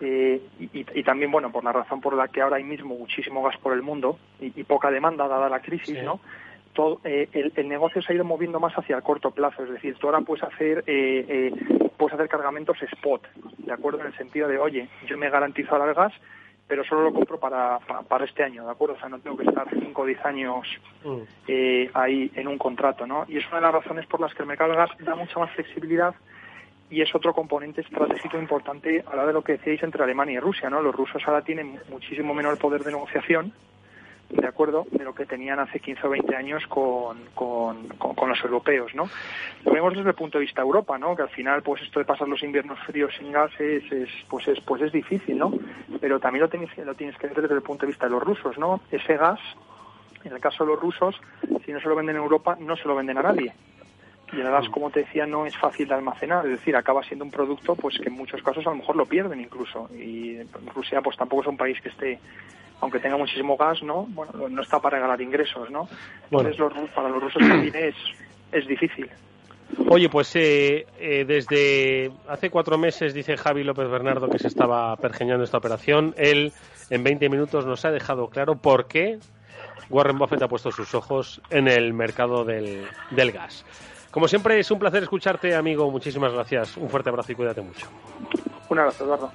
[0.00, 3.56] eh, y, también, bueno, por la razón por la que ahora hay mismo muchísimo gas
[3.58, 6.18] por el mundo y, poca demanda dada la crisis, ¿no?
[6.72, 9.94] Todo, eh, el, negocio se ha ido moviendo más hacia el corto plazo, es decir,
[9.96, 11.52] tú ahora puedes hacer eh,
[11.96, 13.22] puedes hacer cargamentos spot,
[13.58, 16.12] de acuerdo en el sentido de, oye, yo me garantizo ahora el gas,
[16.68, 18.96] pero solo lo compro para, para, este año, ¿de acuerdo?
[18.96, 20.66] O sea, no tengo que estar 5 o 10 años
[21.04, 21.20] mm.
[21.46, 23.24] eh, ahí en un contrato, ¿no?
[23.28, 25.38] Y es una de las razones por las que el mercado del gas da mucha
[25.38, 26.14] más flexibilidad
[26.90, 30.40] y es otro componente estratégico importante a la de lo que decíais entre Alemania y
[30.40, 30.80] Rusia, ¿no?
[30.82, 33.52] Los rusos ahora tienen muchísimo menor poder de negociación
[34.28, 37.88] de acuerdo de lo que tenían hace 15 o 20 años con, con,
[38.28, 39.08] los europeos, ¿no?
[39.64, 41.14] Lo vemos desde el punto de vista de Europa, ¿no?
[41.14, 43.84] Que al final, pues esto de pasar los inviernos fríos sin gas es,
[44.28, 45.52] pues es, pues es difícil, ¿no?
[46.00, 48.22] Pero también lo tienes, lo tienes que ver desde el punto de vista de los
[48.22, 48.80] rusos, ¿no?
[48.90, 49.38] Ese gas,
[50.24, 51.20] en el caso de los rusos,
[51.64, 53.54] si no se lo venden en Europa, no se lo venden a nadie.
[54.32, 57.24] Y el gas, como te decía, no es fácil de almacenar, es decir, acaba siendo
[57.24, 59.88] un producto pues que en muchos casos a lo mejor lo pierden incluso.
[59.94, 60.38] Y
[60.74, 62.18] Rusia pues tampoco es un país que esté
[62.80, 64.06] aunque tenga muchísimo gas, ¿no?
[64.10, 65.88] Bueno, no está para regalar ingresos, ¿no?
[66.30, 66.56] Entonces,
[66.94, 67.94] para los rusos también es,
[68.52, 69.08] es difícil.
[69.88, 74.94] Oye, pues eh, eh, desde hace cuatro meses dice Javi López Bernardo que se estaba
[74.96, 76.14] pergeñando esta operación.
[76.16, 76.52] Él
[76.90, 79.18] en 20 minutos nos ha dejado claro por qué
[79.90, 83.64] Warren Buffett ha puesto sus ojos en el mercado del, del gas.
[84.16, 85.90] Como siempre, es un placer escucharte, amigo.
[85.90, 86.78] Muchísimas gracias.
[86.78, 87.86] Un fuerte abrazo y cuídate mucho.
[88.70, 89.30] Un abrazo, Eduardo.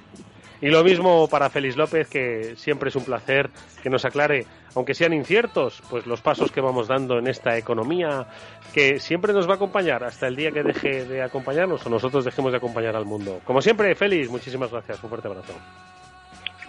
[0.60, 3.48] Y lo mismo para Félix López, que siempre es un placer
[3.80, 8.26] que nos aclare, aunque sean inciertos, pues los pasos que vamos dando en esta economía
[8.74, 12.24] que siempre nos va a acompañar hasta el día que deje de acompañarnos o nosotros
[12.24, 13.40] dejemos de acompañar al mundo.
[13.44, 15.00] Como siempre, Félix, muchísimas gracias.
[15.00, 15.52] Un fuerte abrazo.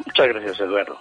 [0.06, 1.00] Muchas gracias, Eduardo.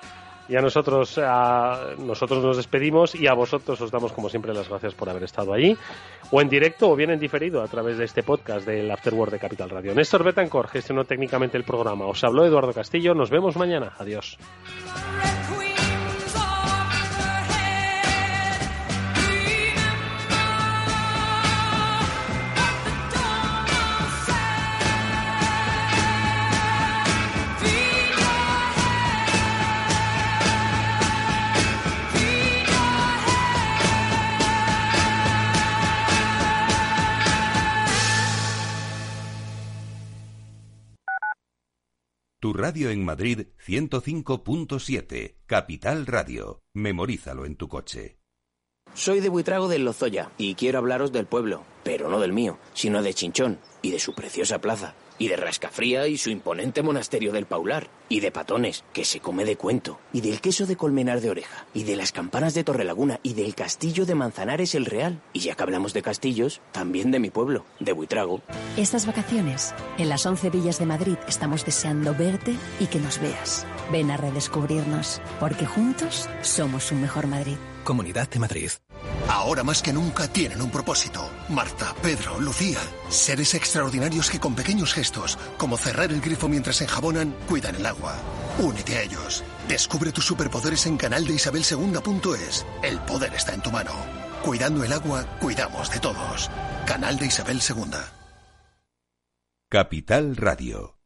[0.52, 4.68] Y a nosotros, a nosotros nos despedimos y a vosotros os damos como siempre las
[4.68, 5.74] gracias por haber estado allí,
[6.30, 9.38] o en directo o bien en diferido a través de este podcast del Afterword de
[9.38, 9.94] Capital Radio.
[9.94, 12.04] Néstor Betancor gestionó técnicamente el programa.
[12.04, 13.14] Os habló Eduardo Castillo.
[13.14, 13.94] Nos vemos mañana.
[13.96, 14.36] Adiós.
[42.42, 46.60] Tu radio en Madrid 105.7, Capital Radio.
[46.74, 48.18] Memorízalo en tu coche.
[48.94, 53.00] Soy de Buitrago del Lozoya y quiero hablaros del pueblo, pero no del mío, sino
[53.00, 57.46] de Chinchón y de su preciosa plaza y de Rascafría y su imponente monasterio del
[57.46, 61.30] Paular, y de Patones, que se come de cuento, y del queso de Colmenar de
[61.30, 65.20] Oreja, y de las campanas de Torrelaguna, y del castillo de Manzanares el Real.
[65.32, 68.42] Y ya que hablamos de castillos, también de mi pueblo, de Buitrago.
[68.76, 73.66] Estas vacaciones, en las 11 villas de Madrid, estamos deseando verte y que nos veas.
[73.92, 77.56] Ven a redescubrirnos, porque juntos somos un mejor Madrid.
[77.84, 78.70] Comunidad de Madrid.
[79.28, 81.28] Ahora más que nunca tienen un propósito.
[81.50, 82.78] Marta, Pedro, Lucía.
[83.10, 88.14] Seres extraordinarios que con pequeños gestos, como cerrar el grifo mientras enjabonan, cuidan el agua.
[88.58, 89.44] Únete a ellos.
[89.68, 92.64] Descubre tus superpoderes en canaldeisabelsegunda.es.
[92.82, 93.92] El poder está en tu mano.
[94.42, 96.50] Cuidando el agua, cuidamos de todos.
[96.86, 97.98] Canal de Isabel II.
[99.68, 101.01] Capital Radio.